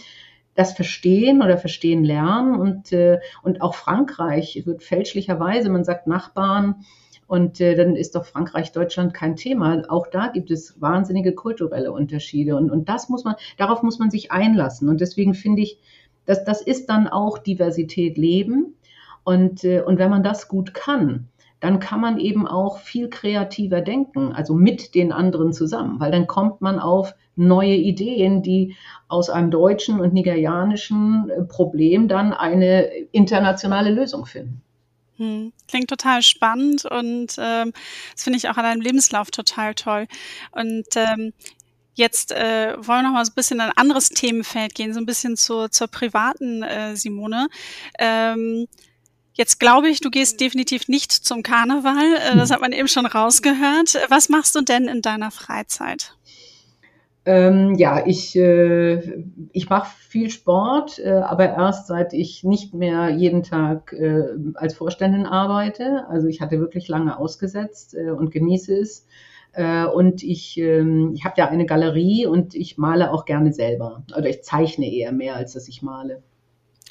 das 0.55 0.75
verstehen 0.75 1.43
oder 1.43 1.59
verstehen 1.59 2.05
lernen. 2.05 2.55
Und, 2.55 2.93
äh, 2.93 3.19
und 3.43 3.61
auch 3.61 3.75
Frankreich 3.75 4.63
wird 4.65 4.85
fälschlicherweise, 4.85 5.71
man 5.71 5.83
sagt 5.83 6.07
Nachbarn, 6.07 6.85
und 7.33 7.63
äh, 7.63 7.75
dann 7.75 7.97
ist 7.97 8.15
doch 8.15 8.27
Frankreich, 8.27 8.73
Deutschland 8.73 9.15
kein 9.15 9.37
Thema. 9.37 9.85
Auch 9.89 10.07
da 10.07 10.27
gibt 10.27 10.51
es 10.51 10.79
wahnsinnige 10.83 11.35
kulturelle 11.35 11.91
Unterschiede. 11.91 12.57
Und, 12.57 12.71
und 12.71 12.91
das 12.91 13.09
muss 13.09 13.25
man, 13.25 13.37
darauf 13.57 13.83
muss 13.83 13.99
man 13.99 14.11
sich 14.11 14.31
einlassen. 14.31 14.91
Und 14.91 15.01
deswegen 15.01 15.33
finde 15.33 15.63
ich, 15.63 15.79
dass 16.27 16.45
das 16.45 16.63
ist 16.63 16.89
dann 16.89 17.09
auch 17.09 17.39
Diversität 17.39 18.17
leben. 18.17 18.77
Und, 19.25 19.65
äh, 19.65 19.83
und 19.83 19.99
wenn 19.99 20.11
man 20.11 20.23
das 20.23 20.49
gut 20.49 20.75
kann, 20.75 21.29
dann 21.61 21.79
kann 21.79 22.01
man 22.01 22.19
eben 22.19 22.49
auch 22.49 22.79
viel 22.79 23.09
kreativer 23.09 23.81
denken, 23.81 24.33
also 24.33 24.53
mit 24.53 24.97
den 24.97 25.13
anderen 25.13 25.53
zusammen, 25.53 26.01
weil 26.01 26.11
dann 26.11 26.27
kommt 26.27 26.61
man 26.61 26.81
auf 26.81 27.15
neue 27.37 27.75
Ideen, 27.75 28.43
die 28.43 28.75
aus 29.09 29.31
einem 29.31 29.51
deutschen 29.51 30.01
und 30.01 30.13
nigerianischen 30.13 31.31
äh, 31.31 31.43
Problem 31.43 32.09
dann 32.09 32.33
eine 32.33 32.87
internationale 33.13 33.91
Lösung 33.91 34.27
finden. 34.27 34.61
Hm, 35.19 35.53
klingt 35.69 35.89
total 35.89 36.23
spannend 36.23 36.85
und 36.85 37.37
ähm, 37.39 37.73
das 38.13 38.25
finde 38.25 38.39
ich 38.39 38.49
auch 38.49 38.57
an 38.57 38.65
deinem 38.65 38.81
Lebenslauf 38.81 39.31
total 39.31 39.75
toll. 39.75 40.07
Und 40.51 40.87
ähm, 40.97 41.33
Jetzt 41.95 42.33
äh, 42.33 42.75
wollen 42.77 43.01
wir 43.01 43.03
noch 43.03 43.13
mal 43.13 43.25
so 43.25 43.33
ein 43.33 43.35
bisschen 43.35 43.59
in 43.59 43.67
ein 43.67 43.77
anderes 43.77 44.09
Themenfeld 44.09 44.75
gehen, 44.75 44.95
so 44.95 45.01
ein 45.01 45.07
bisschen 45.07 45.37
zur, 45.37 45.71
zur 45.71 45.89
privaten 45.89 46.63
äh, 46.63 46.97
Simone. 46.97 47.49
Ähm, 47.99 48.67
jetzt 49.35 49.61
glaube 49.61 49.89
ich, 49.89 50.01
du 50.01 50.11
gehst 50.11 50.41
definitiv 50.41 50.89
nicht 50.89 51.13
zum 51.13 51.43
Karneval. 51.43 52.15
Äh, 52.33 52.37
das 52.37 52.51
hat 52.51 52.63
man 52.63 52.73
eben 52.73 52.89
schon 52.89 53.05
rausgehört. 53.05 53.99
Was 54.09 54.31
machst 54.31 54.55
du 54.55 54.63
denn 54.63 54.89
in 54.89 55.03
deiner 55.03 55.31
Freizeit? 55.31 56.15
Ähm, 57.25 57.77
ja, 57.77 58.05
ich, 58.05 58.35
äh, 58.37 59.23
ich 59.53 59.69
mache 59.69 59.95
viel 60.09 60.29
Sport, 60.29 60.99
äh, 60.99 61.11
aber 61.11 61.45
erst 61.45 61.87
seit 61.87 62.15
ich 62.15 62.43
nicht 62.43 62.75
mehr 62.75 63.11
jeden 63.11 63.45
Tag 63.45 63.93
äh, 63.93 64.25
als 64.55 64.75
Vorständin 64.75 65.27
arbeite. 65.27 66.07
Also 66.09 66.27
ich 66.27 66.41
hatte 66.41 66.59
wirklich 66.59 66.89
lange 66.89 67.17
ausgesetzt 67.17 67.95
äh, 67.95 68.11
und 68.11 68.33
genieße 68.33 68.75
es. 68.77 69.07
Äh, 69.53 69.85
und 69.87 70.23
ich, 70.23 70.59
ähm, 70.59 71.12
ich 71.15 71.25
habe 71.25 71.35
ja 71.38 71.49
eine 71.49 71.67
Galerie 71.67 72.27
und 72.27 72.55
ich 72.55 72.79
male 72.79 73.12
auch 73.12 73.25
gerne 73.25 73.53
selber. 73.53 74.05
Oder 74.17 74.29
ich 74.29 74.43
zeichne 74.43 74.91
eher 74.91 75.12
mehr, 75.12 75.37
als 75.37 75.53
dass 75.53 75.69
ich 75.69 75.83
male. 75.83 76.23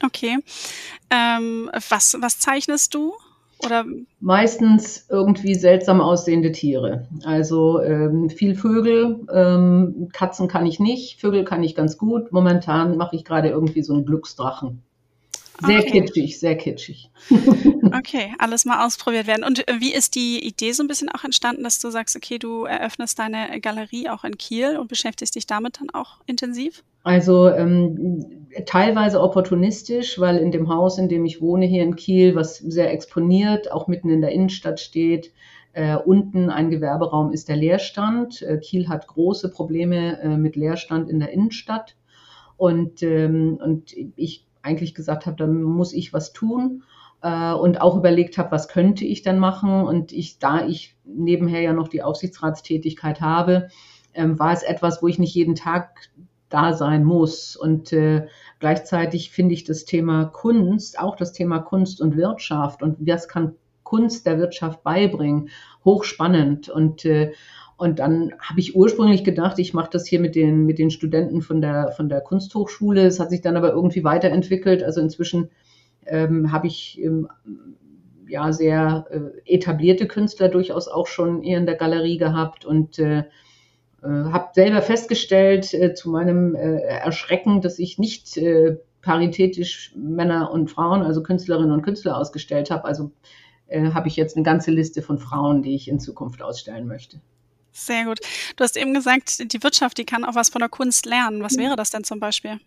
Okay. 0.03 0.39
Ähm, 1.09 1.69
was, 1.89 2.17
was 2.19 2.39
zeichnest 2.39 2.93
du? 2.93 3.13
Oder? 3.63 3.85
Meistens 4.19 5.05
irgendwie 5.09 5.53
seltsam 5.53 6.01
aussehende 6.01 6.51
Tiere. 6.51 7.07
Also 7.23 7.79
ähm, 7.81 8.29
viel 8.29 8.55
Vögel, 8.55 9.19
ähm, 9.31 10.09
Katzen 10.11 10.47
kann 10.47 10.65
ich 10.65 10.79
nicht, 10.79 11.19
Vögel 11.19 11.45
kann 11.45 11.63
ich 11.63 11.75
ganz 11.75 11.97
gut. 11.97 12.31
Momentan 12.31 12.97
mache 12.97 13.15
ich 13.15 13.23
gerade 13.23 13.49
irgendwie 13.49 13.83
so 13.83 13.93
einen 13.93 14.05
Glücksdrachen. 14.05 14.81
Sehr 15.65 15.79
okay. 15.79 16.01
kitschig, 16.01 16.39
sehr 16.39 16.57
kitschig. 16.57 17.09
okay, 17.97 18.33
alles 18.39 18.65
mal 18.65 18.85
ausprobiert 18.85 19.27
werden. 19.27 19.43
Und 19.43 19.67
äh, 19.67 19.79
wie 19.79 19.93
ist 19.93 20.15
die 20.15 20.45
Idee 20.45 20.71
so 20.71 20.83
ein 20.83 20.87
bisschen 20.87 21.09
auch 21.09 21.23
entstanden, 21.23 21.63
dass 21.63 21.79
du 21.79 21.89
sagst, 21.89 22.15
okay, 22.15 22.39
du 22.39 22.65
eröffnest 22.65 23.19
deine 23.19 23.59
Galerie 23.61 24.09
auch 24.09 24.23
in 24.23 24.37
Kiel 24.37 24.77
und 24.77 24.87
beschäftigst 24.87 25.35
dich 25.35 25.45
damit 25.45 25.79
dann 25.79 25.89
auch 25.91 26.21
intensiv? 26.25 26.83
Also 27.03 27.49
ähm, 27.49 28.47
teilweise 28.65 29.21
opportunistisch, 29.21 30.19
weil 30.19 30.37
in 30.37 30.51
dem 30.51 30.69
Haus, 30.69 30.97
in 30.97 31.09
dem 31.09 31.25
ich 31.25 31.41
wohne 31.41 31.65
hier 31.65 31.83
in 31.83 31.95
Kiel, 31.95 32.35
was 32.35 32.57
sehr 32.57 32.91
exponiert, 32.91 33.71
auch 33.71 33.87
mitten 33.87 34.09
in 34.09 34.21
der 34.21 34.31
Innenstadt 34.31 34.79
steht, 34.79 35.31
äh, 35.73 35.95
unten 35.95 36.49
ein 36.49 36.69
Gewerberaum 36.69 37.31
ist 37.31 37.49
der 37.49 37.55
Leerstand. 37.55 38.41
Äh, 38.41 38.57
Kiel 38.57 38.89
hat 38.89 39.07
große 39.07 39.49
Probleme 39.49 40.19
äh, 40.21 40.37
mit 40.37 40.55
Leerstand 40.55 41.09
in 41.09 41.19
der 41.19 41.31
Innenstadt. 41.31 41.95
Und, 42.57 43.01
ähm, 43.01 43.57
und 43.63 43.93
ich 44.15 44.45
eigentlich 44.63 44.93
gesagt 44.93 45.25
habe, 45.25 45.37
da 45.37 45.47
muss 45.47 45.93
ich 45.93 46.13
was 46.13 46.33
tun 46.33 46.83
äh, 47.21 47.53
und 47.53 47.81
auch 47.81 47.97
überlegt 47.97 48.37
habe, 48.37 48.51
was 48.51 48.67
könnte 48.67 49.05
ich 49.05 49.21
dann 49.21 49.39
machen. 49.39 49.83
Und 49.83 50.11
ich, 50.11 50.39
da 50.39 50.65
ich 50.65 50.95
nebenher 51.03 51.61
ja 51.61 51.73
noch 51.73 51.87
die 51.87 52.03
Aufsichtsratstätigkeit 52.03 53.21
habe, 53.21 53.69
ähm, 54.13 54.39
war 54.39 54.53
es 54.53 54.63
etwas, 54.63 55.01
wo 55.01 55.07
ich 55.07 55.19
nicht 55.19 55.35
jeden 55.35 55.55
Tag 55.55 56.09
da 56.49 56.73
sein 56.73 57.03
muss. 57.03 57.55
Und 57.55 57.93
äh, 57.93 58.27
gleichzeitig 58.59 59.31
finde 59.31 59.53
ich 59.53 59.63
das 59.63 59.85
Thema 59.85 60.25
Kunst, 60.25 60.99
auch 60.99 61.15
das 61.15 61.31
Thema 61.31 61.59
Kunst 61.59 62.01
und 62.01 62.17
Wirtschaft 62.17 62.83
und 62.83 62.97
was 62.99 63.27
kann 63.27 63.55
Kunst 63.83 64.25
der 64.25 64.37
Wirtschaft 64.37 64.83
beibringen, 64.83 65.49
hochspannend. 65.83 66.69
Und, 66.69 67.03
äh, 67.05 67.33
und 67.81 67.97
dann 67.97 68.31
habe 68.37 68.59
ich 68.59 68.75
ursprünglich 68.75 69.23
gedacht, 69.23 69.57
ich 69.57 69.73
mache 69.73 69.89
das 69.91 70.05
hier 70.05 70.19
mit 70.19 70.35
den, 70.35 70.67
mit 70.67 70.77
den 70.77 70.91
Studenten 70.91 71.41
von 71.41 71.61
der, 71.61 71.91
von 71.97 72.09
der 72.09 72.21
Kunsthochschule. 72.21 73.07
Es 73.07 73.19
hat 73.19 73.31
sich 73.31 73.41
dann 73.41 73.57
aber 73.57 73.71
irgendwie 73.71 74.03
weiterentwickelt. 74.03 74.83
Also 74.83 75.01
inzwischen 75.01 75.49
ähm, 76.05 76.51
habe 76.51 76.67
ich 76.67 77.01
ähm, 77.03 77.27
ja 78.27 78.53
sehr 78.53 79.07
äh, 79.09 79.55
etablierte 79.55 80.05
Künstler 80.05 80.49
durchaus 80.49 80.87
auch 80.87 81.07
schon 81.07 81.41
eher 81.41 81.57
in 81.57 81.65
der 81.65 81.73
Galerie 81.73 82.19
gehabt 82.19 82.65
und 82.65 82.99
äh, 82.99 83.21
äh, 83.21 83.23
habe 84.03 84.49
selber 84.53 84.83
festgestellt 84.83 85.73
äh, 85.73 85.95
zu 85.95 86.11
meinem 86.11 86.53
äh, 86.53 86.81
Erschrecken, 86.81 87.61
dass 87.61 87.79
ich 87.79 87.97
nicht 87.97 88.37
äh, 88.37 88.77
paritätisch 89.01 89.91
Männer 89.95 90.51
und 90.51 90.69
Frauen, 90.69 91.01
also 91.01 91.23
Künstlerinnen 91.23 91.71
und 91.71 91.81
Künstler 91.81 92.15
ausgestellt 92.15 92.69
habe. 92.69 92.85
Also 92.85 93.09
äh, 93.65 93.89
habe 93.89 94.07
ich 94.07 94.17
jetzt 94.17 94.35
eine 94.35 94.45
ganze 94.45 94.69
Liste 94.69 95.01
von 95.01 95.17
Frauen, 95.17 95.63
die 95.63 95.73
ich 95.73 95.87
in 95.87 95.99
Zukunft 95.99 96.43
ausstellen 96.43 96.85
möchte. 96.85 97.21
Sehr 97.71 98.05
gut. 98.05 98.19
Du 98.57 98.63
hast 98.63 98.77
eben 98.77 98.93
gesagt, 98.93 99.53
die 99.53 99.63
Wirtschaft, 99.63 99.97
die 99.97 100.05
kann 100.05 100.25
auch 100.25 100.35
was 100.35 100.49
von 100.49 100.59
der 100.59 100.69
Kunst 100.69 101.05
lernen. 101.05 101.41
Was 101.41 101.57
wäre 101.57 101.75
das 101.75 101.89
denn 101.89 102.03
zum 102.03 102.19
Beispiel? 102.19 102.59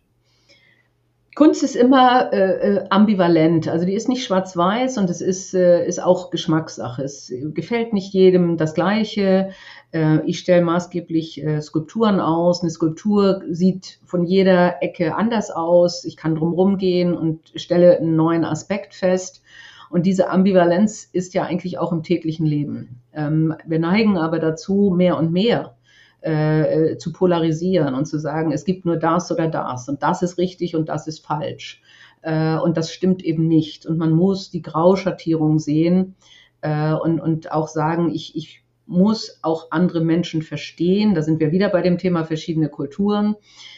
Kunst 1.34 1.64
ist 1.64 1.74
immer 1.74 2.32
äh, 2.32 2.76
äh, 2.76 2.84
ambivalent, 2.90 3.66
also 3.66 3.84
die 3.84 3.94
ist 3.94 4.08
nicht 4.08 4.24
schwarz-weiß 4.24 4.98
und 4.98 5.10
es 5.10 5.20
ist, 5.20 5.52
äh, 5.52 5.84
ist 5.84 6.00
auch 6.00 6.30
Geschmackssache. 6.30 7.02
Es 7.02 7.32
gefällt 7.52 7.92
nicht 7.92 8.12
jedem 8.12 8.56
das 8.56 8.72
Gleiche. 8.74 9.50
Äh, 9.90 10.20
ich 10.26 10.38
stelle 10.38 10.62
maßgeblich 10.62 11.42
äh, 11.42 11.60
Skulpturen 11.60 12.20
aus. 12.20 12.62
Eine 12.62 12.70
Skulptur 12.70 13.42
sieht 13.50 13.98
von 14.04 14.24
jeder 14.24 14.80
Ecke 14.80 15.16
anders 15.16 15.50
aus. 15.50 16.04
Ich 16.04 16.16
kann 16.16 16.36
drumherum 16.36 16.78
gehen 16.78 17.14
und 17.14 17.50
stelle 17.56 17.98
einen 17.98 18.14
neuen 18.14 18.44
Aspekt 18.44 18.94
fest. 18.94 19.42
Und 19.90 20.07
diese 20.07 20.31
Ambivalenz 20.31 21.09
ist 21.12 21.35
ja 21.35 21.44
eigentlich 21.44 21.79
auch 21.79 21.92
im 21.92 22.03
täglichen 22.03 22.47
Leben. 22.47 23.01
Ähm, 23.12 23.55
wir 23.66 23.79
neigen 23.79 24.16
aber 24.16 24.38
dazu, 24.38 24.92
mehr 24.97 25.18
und 25.18 25.33
mehr 25.33 25.77
äh, 26.20 26.97
zu 26.97 27.12
polarisieren 27.12 27.94
und 27.94 28.07
zu 28.07 28.18
sagen, 28.18 28.51
es 28.53 28.64
gibt 28.64 28.87
nur 28.87 28.97
das 28.97 29.31
oder 29.31 29.49
das 29.49 29.88
und 29.88 30.03
das 30.03 30.23
ist 30.23 30.38
richtig 30.38 30.75
und 30.75 30.88
das 30.88 31.07
ist 31.07 31.25
falsch. 31.25 31.83
Äh, 32.23 32.57
und 32.57 32.77
das 32.77 32.92
stimmt 32.92 33.23
eben 33.23 33.47
nicht. 33.47 33.85
Und 33.87 33.99
man 33.99 34.12
muss 34.12 34.51
die 34.51 34.62
Grauschattierung 34.62 35.59
sehen 35.59 36.16
äh, 36.62 36.94
und, 36.94 37.20
und 37.20 37.53
auch 37.53 37.68
sagen, 37.68 38.11
ich, 38.14 38.35
ich 38.37 38.64
muss 38.87 39.38
auch 39.42 39.70
andere 39.70 40.01
Menschen 40.01 40.42
verstehen. 40.42 41.14
Da 41.14 41.23
sind 41.23 41.40
wir 41.40 41.53
wieder 41.53 41.68
bei 41.68 41.83
dem 41.83 41.99
Thema 41.99 42.25
verschiedene 42.25 42.68
Kulturen. 42.68 43.37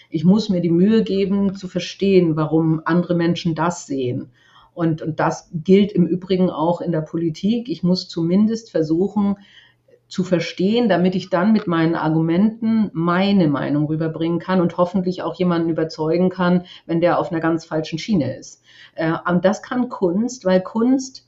Ich 0.09 0.25
muss 0.25 0.49
mir 0.49 0.61
die 0.61 0.71
Mühe 0.71 1.03
geben, 1.03 1.57
zu 1.57 1.69
verstehen, 1.69 2.37
warum 2.37 2.81
andere 2.85 3.15
Menschen 3.15 3.55
das 3.55 3.87
sehen. 3.87 4.31
Und, 4.77 5.01
und 5.01 5.19
das 5.19 5.51
gilt 5.53 5.91
im 5.93 6.07
Übrigen 6.07 6.51
auch 6.51 6.83
in 6.83 6.93
der 6.93 7.01
Politik. 7.01 7.69
Ich 7.69 7.83
muss 7.83 8.09
zumindest 8.09 8.71
versuchen 8.71 9.37
zu 10.07 10.23
verstehen, 10.23 10.89
damit 10.89 11.15
ich 11.15 11.31
dann 11.31 11.53
mit 11.53 11.67
meinen 11.67 11.95
Argumenten 11.95 12.91
meine 12.93 13.49
Meinung 13.49 13.87
rüberbringen 13.87 14.39
kann 14.39 14.61
und 14.61 14.77
hoffentlich 14.77 15.23
auch 15.23 15.35
jemanden 15.35 15.71
überzeugen 15.71 16.29
kann, 16.29 16.65
wenn 16.85 17.01
der 17.01 17.19
auf 17.19 17.33
einer 17.33 17.41
ganz 17.41 17.65
falschen 17.65 17.99
Schiene 17.99 18.37
ist. 18.37 18.63
Äh, 18.95 19.15
und 19.29 19.45
das 19.45 19.63
kann 19.63 19.89
Kunst, 19.89 20.45
weil 20.45 20.61
Kunst 20.61 21.27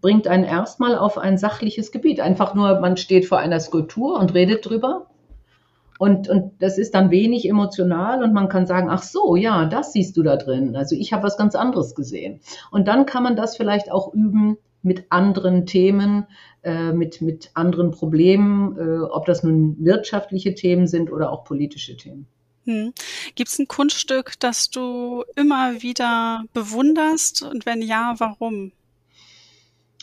bringt 0.00 0.26
einen 0.26 0.44
erstmal 0.44 0.96
auf 0.96 1.18
ein 1.18 1.38
sachliches 1.38 1.92
Gebiet. 1.92 2.20
Einfach 2.20 2.54
nur, 2.54 2.80
man 2.80 2.96
steht 2.96 3.26
vor 3.26 3.38
einer 3.38 3.60
Skulptur 3.60 4.18
und 4.18 4.34
redet 4.34 4.64
drüber 4.64 5.06
und, 5.98 6.28
und 6.28 6.52
das 6.60 6.78
ist 6.78 6.94
dann 6.94 7.10
wenig 7.10 7.48
emotional 7.48 8.22
und 8.22 8.32
man 8.32 8.48
kann 8.48 8.66
sagen, 8.66 8.88
ach 8.90 9.02
so, 9.02 9.36
ja, 9.36 9.64
das 9.66 9.92
siehst 9.92 10.16
du 10.16 10.22
da 10.22 10.36
drin. 10.36 10.76
Also 10.76 10.96
ich 10.96 11.12
habe 11.12 11.22
was 11.22 11.36
ganz 11.36 11.54
anderes 11.54 11.94
gesehen. 11.94 12.40
Und 12.70 12.88
dann 12.88 13.06
kann 13.06 13.22
man 13.22 13.36
das 13.36 13.56
vielleicht 13.56 13.90
auch 13.90 14.12
üben 14.12 14.58
mit 14.82 15.06
anderen 15.10 15.66
Themen, 15.66 16.26
äh, 16.62 16.92
mit, 16.92 17.20
mit 17.20 17.50
anderen 17.54 17.90
Problemen, 17.90 18.76
äh, 18.78 19.02
ob 19.04 19.26
das 19.26 19.42
nun 19.42 19.76
wirtschaftliche 19.78 20.54
Themen 20.54 20.86
sind 20.86 21.10
oder 21.10 21.32
auch 21.32 21.44
politische 21.44 21.96
Themen. 21.96 22.26
Hm. 22.64 22.92
Gibt 23.34 23.50
es 23.50 23.58
ein 23.58 23.68
Kunststück, 23.68 24.34
das 24.38 24.70
du 24.70 25.24
immer 25.36 25.82
wieder 25.82 26.44
bewunderst? 26.52 27.42
Und 27.42 27.64
wenn 27.64 27.80
ja, 27.80 28.14
warum? 28.18 28.72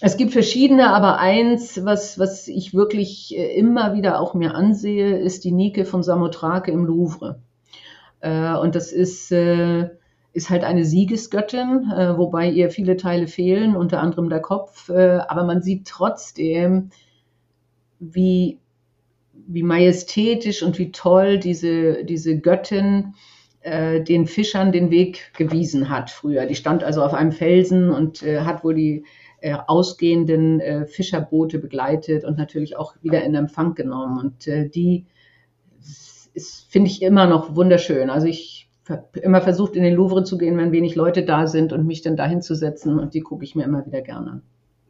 Es 0.06 0.18
gibt 0.18 0.34
verschiedene, 0.34 0.90
aber 0.90 1.20
eins, 1.20 1.86
was, 1.86 2.20
was 2.20 2.50
ich 2.50 2.74
wirklich 2.74 3.38
äh, 3.38 3.56
immer 3.56 3.96
wieder 3.96 4.20
auch 4.20 4.34
mir 4.34 4.54
ansehe, 4.54 5.18
ist 5.18 5.46
die 5.46 5.54
Nike 5.54 5.86
von 5.86 6.04
Samothrake 6.04 6.72
im 6.72 6.84
Louvre. 6.84 7.40
Äh, 8.20 8.54
und 8.56 8.76
das 8.76 8.92
ist, 8.92 9.32
äh, 9.32 9.92
ist 10.34 10.50
halt 10.50 10.66
eine 10.66 10.84
Siegesgöttin, 10.84 11.86
wobei 12.18 12.50
ihr 12.50 12.70
viele 12.70 12.98
Teile 12.98 13.28
fehlen, 13.28 13.78
unter 13.78 14.02
anderem 14.02 14.30
der 14.30 14.42
Kopf. 14.42 14.90
aber 14.90 15.44
man 15.46 15.62
sieht 15.62 15.86
trotzdem, 15.88 16.90
wie, 18.00 18.60
wie 19.32 19.64
majestätisch 19.64 20.64
und 20.64 20.80
wie 20.80 20.92
toll 20.92 21.38
diese, 21.38 22.04
diese 22.04 22.40
Göttin 22.40 23.14
den 23.64 24.26
Fischern 24.26 24.72
den 24.72 24.90
Weg 24.90 25.32
gewiesen 25.38 25.90
hat 25.90 26.10
früher. 26.10 26.48
Die 26.48 26.56
stand 26.56 26.84
also 26.84 27.04
auf 27.04 27.14
einem 27.14 27.32
Felsen 27.32 27.92
und 27.92 28.24
hat 28.24 28.64
wohl 28.64 28.74
die 28.74 29.06
äh, 29.44 29.58
ausgehenden 29.68 30.62
äh, 30.62 30.86
Fischerboote 30.86 31.60
begleitet 31.60 32.24
und 32.24 32.38
natürlich 32.38 32.78
auch 32.78 32.96
wieder 33.02 33.24
in 33.26 33.36
Empfang 33.36 33.76
genommen. 33.76 34.18
Und 34.18 34.48
äh, 34.48 34.70
die 34.70 35.06
finde 36.70 36.90
ich 36.90 37.02
immer 37.02 37.28
noch 37.28 37.54
wunderschön. 37.54 38.10
Also 38.10 38.26
ich 38.28 38.70
immer 39.22 39.42
versucht, 39.42 39.76
in 39.76 39.84
den 39.84 39.96
Louvre 39.96 40.24
zu 40.24 40.38
gehen, 40.38 40.58
wenn 40.58 40.72
wenig 40.72 40.96
Leute 40.96 41.26
da 41.26 41.48
sind 41.48 41.74
und 41.74 41.86
mich 41.86 42.02
dann 42.02 42.16
dahin 42.16 42.42
zu 42.42 42.56
setzen 42.56 42.98
und 43.00 43.14
die 43.14 43.20
gucke 43.20 43.44
ich 43.44 43.54
mir 43.54 43.66
immer 43.66 43.86
wieder 43.86 44.02
gerne 44.02 44.32
an. 44.32 44.42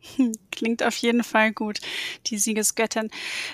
Klingt 0.51 0.83
auf 0.83 0.95
jeden 0.97 1.23
Fall 1.23 1.51
gut, 1.51 1.79
die 2.27 2.37
Siegesgöttin. 2.37 3.09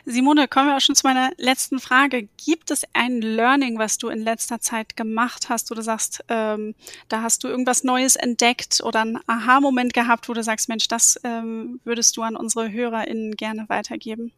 Simone, 0.06 0.48
kommen 0.48 0.68
wir 0.68 0.78
auch 0.78 0.82
schon 0.82 0.96
zu 0.96 1.06
meiner 1.06 1.32
letzten 1.38 1.80
Frage. 1.80 2.28
Gibt 2.44 2.72
es 2.72 2.84
ein 2.94 3.22
Learning, 3.22 3.78
was 3.78 3.98
du 3.98 4.10
in 4.10 4.20
letzter 4.20 4.60
Zeit 4.60 4.96
gemacht 4.96 5.50
hast, 5.50 5.72
wo 5.72 5.76
du 5.76 5.82
sagst, 5.82 6.24
ähm, 6.28 6.76
da 7.08 7.22
hast 7.22 7.44
du 7.44 7.48
irgendwas 7.48 7.84
Neues 7.84 8.16
entdeckt 8.16 8.82
oder 8.84 9.02
einen 9.02 9.20
Aha-Moment 9.28 9.94
gehabt, 9.94 10.30
wo 10.30 10.34
du 10.34 10.44
sagst, 10.44 10.70
Mensch, 10.70 10.88
das 10.88 11.20
ähm, 11.24 11.80
würdest 11.84 12.18
du 12.18 12.24
an 12.24 12.36
unsere 12.36 12.72
HörerInnen 12.72 13.36
gerne 13.36 13.66
weitergeben? 13.70 14.32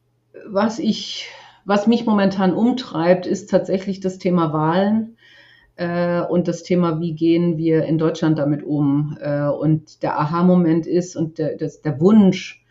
Was 0.46 0.80
ich, 0.80 1.28
was 1.66 1.88
mich 1.88 2.06
momentan 2.06 2.54
umtreibt, 2.54 3.26
ist 3.26 3.50
tatsächlich 3.50 4.00
das 4.00 4.18
Thema 4.18 4.54
Wahlen 4.54 5.18
äh, 5.82 6.22
und 6.22 6.48
das 6.48 6.62
Thema, 6.62 7.00
wie 7.02 7.14
gehen 7.14 7.58
wir 7.58 7.86
in 7.86 7.98
Deutschland 7.98 8.38
damit 8.38 8.62
um. 8.62 9.18
Äh, 9.20 9.48
und 9.48 10.04
der 10.04 10.20
Aha-Moment 10.20 10.86
ist 10.86 11.16
und 11.16 11.40
der, 11.40 11.58
das, 11.58 11.82
der 11.82 12.00
Wunsch, 12.00 12.64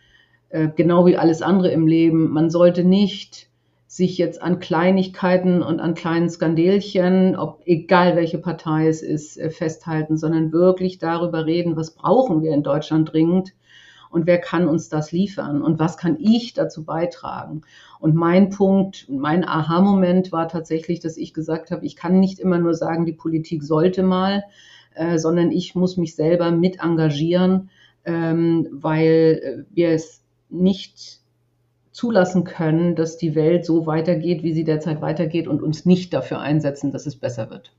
äh, 0.49 0.69
genau 0.73 1.05
wie 1.05 1.17
alles 1.17 1.41
andere 1.41 1.71
im 1.71 1.87
Leben, 1.87 2.31
man 2.31 2.49
sollte 2.49 2.85
nicht 2.85 3.49
sich 3.85 4.17
jetzt 4.17 4.41
an 4.41 4.59
Kleinigkeiten 4.59 5.61
und 5.61 5.81
an 5.81 5.93
kleinen 5.93 6.29
Skandelchen, 6.29 7.35
ob 7.35 7.61
egal 7.65 8.15
welche 8.15 8.37
Partei 8.37 8.87
es 8.87 9.01
ist, 9.01 9.37
äh, 9.37 9.49
festhalten, 9.49 10.15
sondern 10.15 10.53
wirklich 10.53 10.97
darüber 10.97 11.45
reden, 11.45 11.75
was 11.75 11.93
brauchen 11.93 12.41
wir 12.41 12.53
in 12.53 12.63
Deutschland 12.63 13.11
dringend 13.11 13.51
und 14.11 14.27
wer 14.27 14.37
kann 14.37 14.67
uns 14.67 14.89
das 14.89 15.11
liefern 15.11 15.61
und 15.61 15.79
was 15.79 15.97
kann 15.97 16.17
ich 16.19 16.53
dazu 16.53 16.83
beitragen. 16.83 17.61
Und 17.99 18.15
mein 18.15 18.49
Punkt, 18.49 19.07
mein 19.09 19.47
Aha-Moment 19.47 20.31
war 20.31 20.47
tatsächlich, 20.47 20.99
dass 20.99 21.17
ich 21.17 21.33
gesagt 21.33 21.71
habe, 21.71 21.85
ich 21.85 21.95
kann 21.95 22.19
nicht 22.19 22.39
immer 22.39 22.59
nur 22.59 22.73
sagen, 22.73 23.05
die 23.05 23.13
Politik 23.13 23.63
sollte 23.63 24.03
mal, 24.03 24.43
äh, 24.93 25.17
sondern 25.17 25.51
ich 25.51 25.75
muss 25.75 25.97
mich 25.97 26.15
selber 26.15 26.51
mit 26.51 26.79
engagieren, 26.81 27.69
ähm, 28.05 28.67
weil 28.71 29.65
wir 29.73 29.89
es 29.89 30.23
nicht 30.49 31.21
zulassen 31.91 32.43
können, 32.43 32.95
dass 32.95 33.17
die 33.17 33.35
Welt 33.35 33.65
so 33.65 33.85
weitergeht, 33.85 34.43
wie 34.43 34.53
sie 34.53 34.63
derzeit 34.63 35.01
weitergeht 35.01 35.47
und 35.47 35.61
uns 35.61 35.85
nicht 35.85 36.13
dafür 36.13 36.39
einsetzen, 36.39 36.91
dass 36.91 37.05
es 37.05 37.15
besser 37.15 37.49
wird. 37.49 37.73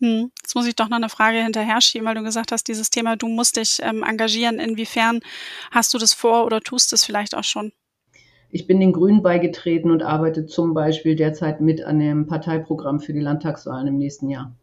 Hm. 0.00 0.30
Jetzt 0.42 0.54
muss 0.54 0.66
ich 0.66 0.76
doch 0.76 0.88
noch 0.88 0.96
eine 0.96 1.08
Frage 1.08 1.42
hinterher 1.42 1.80
schieben, 1.80 2.06
weil 2.06 2.14
du 2.14 2.22
gesagt 2.22 2.52
hast, 2.52 2.68
dieses 2.68 2.90
Thema, 2.90 3.16
du 3.16 3.28
musst 3.28 3.56
dich 3.56 3.78
ähm, 3.82 4.02
engagieren. 4.02 4.58
Inwiefern 4.58 5.20
hast 5.70 5.94
du 5.94 5.98
das 5.98 6.12
vor 6.12 6.44
oder 6.44 6.60
tust 6.60 6.92
es 6.92 7.04
vielleicht 7.04 7.34
auch 7.34 7.44
schon? 7.44 7.72
Ich 8.50 8.66
bin 8.66 8.78
den 8.78 8.92
Grünen 8.92 9.22
beigetreten 9.22 9.90
und 9.90 10.02
arbeite 10.02 10.46
zum 10.46 10.74
Beispiel 10.74 11.16
derzeit 11.16 11.60
mit 11.60 11.82
an 11.82 11.98
dem 11.98 12.26
Parteiprogramm 12.26 13.00
für 13.00 13.12
die 13.12 13.20
Landtagswahlen 13.20 13.88
im 13.88 13.98
nächsten 13.98 14.30
Jahr. 14.30 14.54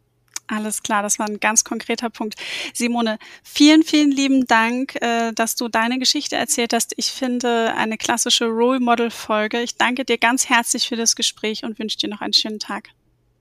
Alles 0.46 0.82
klar, 0.82 1.02
das 1.02 1.18
war 1.18 1.26
ein 1.26 1.40
ganz 1.40 1.64
konkreter 1.64 2.10
Punkt. 2.10 2.34
Simone, 2.74 3.18
vielen, 3.42 3.82
vielen 3.82 4.10
lieben 4.10 4.46
Dank, 4.46 4.96
äh, 5.00 5.32
dass 5.32 5.56
du 5.56 5.68
deine 5.68 5.98
Geschichte 5.98 6.36
erzählt 6.36 6.72
hast. 6.72 6.92
Ich 6.96 7.06
finde 7.06 7.74
eine 7.74 7.96
klassische 7.96 8.46
Role 8.46 8.80
Model 8.80 9.10
Folge. 9.10 9.62
Ich 9.62 9.76
danke 9.76 10.04
dir 10.04 10.18
ganz 10.18 10.48
herzlich 10.48 10.88
für 10.88 10.96
das 10.96 11.16
Gespräch 11.16 11.64
und 11.64 11.78
wünsche 11.78 11.98
dir 11.98 12.08
noch 12.08 12.20
einen 12.20 12.34
schönen 12.34 12.58
Tag. 12.58 12.90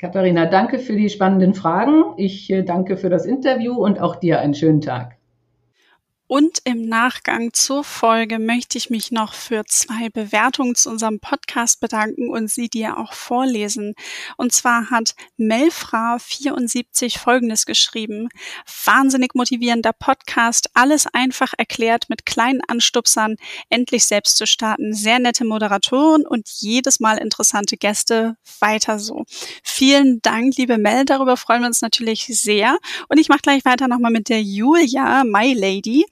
Katharina, 0.01 0.47
danke 0.47 0.79
für 0.79 0.95
die 0.95 1.11
spannenden 1.11 1.53
Fragen. 1.53 2.15
Ich 2.17 2.49
äh, 2.49 2.63
danke 2.63 2.97
für 2.97 3.11
das 3.11 3.27
Interview 3.27 3.75
und 3.75 4.01
auch 4.01 4.15
dir 4.15 4.39
einen 4.39 4.55
schönen 4.55 4.81
Tag. 4.81 5.20
Und 6.33 6.59
im 6.63 6.85
Nachgang 6.87 7.51
zur 7.51 7.83
Folge 7.83 8.39
möchte 8.39 8.77
ich 8.77 8.89
mich 8.89 9.11
noch 9.11 9.33
für 9.33 9.65
zwei 9.65 10.07
Bewertungen 10.07 10.75
zu 10.75 10.89
unserem 10.89 11.19
Podcast 11.19 11.81
bedanken 11.81 12.29
und 12.29 12.49
sie 12.49 12.69
dir 12.69 12.97
auch 12.97 13.11
vorlesen. 13.11 13.95
Und 14.37 14.53
zwar 14.53 14.89
hat 14.89 15.13
Melfra74 15.37 17.19
Folgendes 17.19 17.65
geschrieben. 17.65 18.29
Wahnsinnig 18.85 19.35
motivierender 19.35 19.91
Podcast, 19.91 20.69
alles 20.73 21.05
einfach 21.05 21.51
erklärt 21.57 22.07
mit 22.07 22.25
kleinen 22.25 22.61
Anstupsern, 22.65 23.35
endlich 23.69 24.05
selbst 24.05 24.37
zu 24.37 24.47
starten. 24.47 24.93
Sehr 24.93 25.19
nette 25.19 25.43
Moderatoren 25.43 26.25
und 26.25 26.47
jedes 26.47 27.01
Mal 27.01 27.17
interessante 27.17 27.75
Gäste. 27.75 28.37
Weiter 28.61 28.99
so. 28.99 29.25
Vielen 29.63 30.21
Dank, 30.21 30.55
liebe 30.55 30.77
Mel. 30.77 31.03
Darüber 31.03 31.35
freuen 31.35 31.63
wir 31.63 31.67
uns 31.67 31.81
natürlich 31.81 32.27
sehr. 32.27 32.77
Und 33.09 33.19
ich 33.19 33.27
mache 33.27 33.41
gleich 33.41 33.65
weiter 33.65 33.89
nochmal 33.89 34.11
mit 34.11 34.29
der 34.29 34.41
Julia, 34.41 35.25
My 35.25 35.53
Lady. 35.53 36.05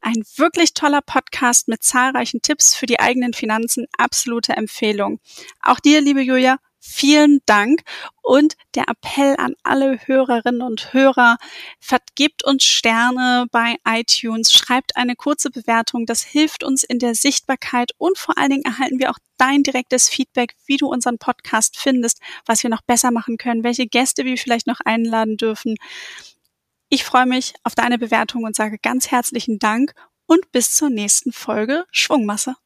Ein 0.00 0.22
wirklich 0.36 0.74
toller 0.74 1.02
Podcast 1.02 1.68
mit 1.68 1.82
zahlreichen 1.82 2.40
Tipps 2.40 2.74
für 2.74 2.86
die 2.86 3.00
eigenen 3.00 3.32
Finanzen. 3.32 3.86
Absolute 3.96 4.52
Empfehlung. 4.52 5.20
Auch 5.60 5.80
dir, 5.80 6.00
liebe 6.00 6.20
Julia, 6.20 6.58
vielen 6.88 7.40
Dank 7.46 7.82
und 8.22 8.54
der 8.74 8.88
Appell 8.88 9.36
an 9.38 9.54
alle 9.62 9.98
Hörerinnen 10.06 10.62
und 10.62 10.92
Hörer, 10.92 11.36
vergibt 11.80 12.44
uns 12.44 12.64
Sterne 12.64 13.46
bei 13.50 13.76
iTunes, 13.86 14.52
schreibt 14.52 14.96
eine 14.96 15.16
kurze 15.16 15.50
Bewertung, 15.50 16.06
das 16.06 16.22
hilft 16.22 16.64
uns 16.64 16.84
in 16.84 16.98
der 16.98 17.14
Sichtbarkeit 17.14 17.92
und 17.98 18.18
vor 18.18 18.38
allen 18.38 18.50
Dingen 18.50 18.64
erhalten 18.64 18.98
wir 18.98 19.10
auch 19.10 19.18
dein 19.36 19.62
direktes 19.62 20.08
Feedback, 20.08 20.54
wie 20.66 20.76
du 20.76 20.86
unseren 20.86 21.18
Podcast 21.18 21.78
findest, 21.78 22.20
was 22.46 22.62
wir 22.62 22.70
noch 22.70 22.82
besser 22.82 23.10
machen 23.10 23.36
können, 23.36 23.64
welche 23.64 23.86
Gäste 23.86 24.24
wir 24.24 24.36
vielleicht 24.36 24.66
noch 24.66 24.80
einladen 24.80 25.36
dürfen. 25.36 25.76
Ich 26.90 27.04
freue 27.04 27.26
mich 27.26 27.52
auf 27.64 27.74
deine 27.74 27.98
Bewertung 27.98 28.44
und 28.44 28.56
sage 28.56 28.78
ganz 28.78 29.10
herzlichen 29.10 29.58
Dank 29.58 29.94
und 30.26 30.50
bis 30.52 30.74
zur 30.74 30.88
nächsten 30.88 31.32
Folge 31.32 31.84
Schwungmasse. 31.90 32.56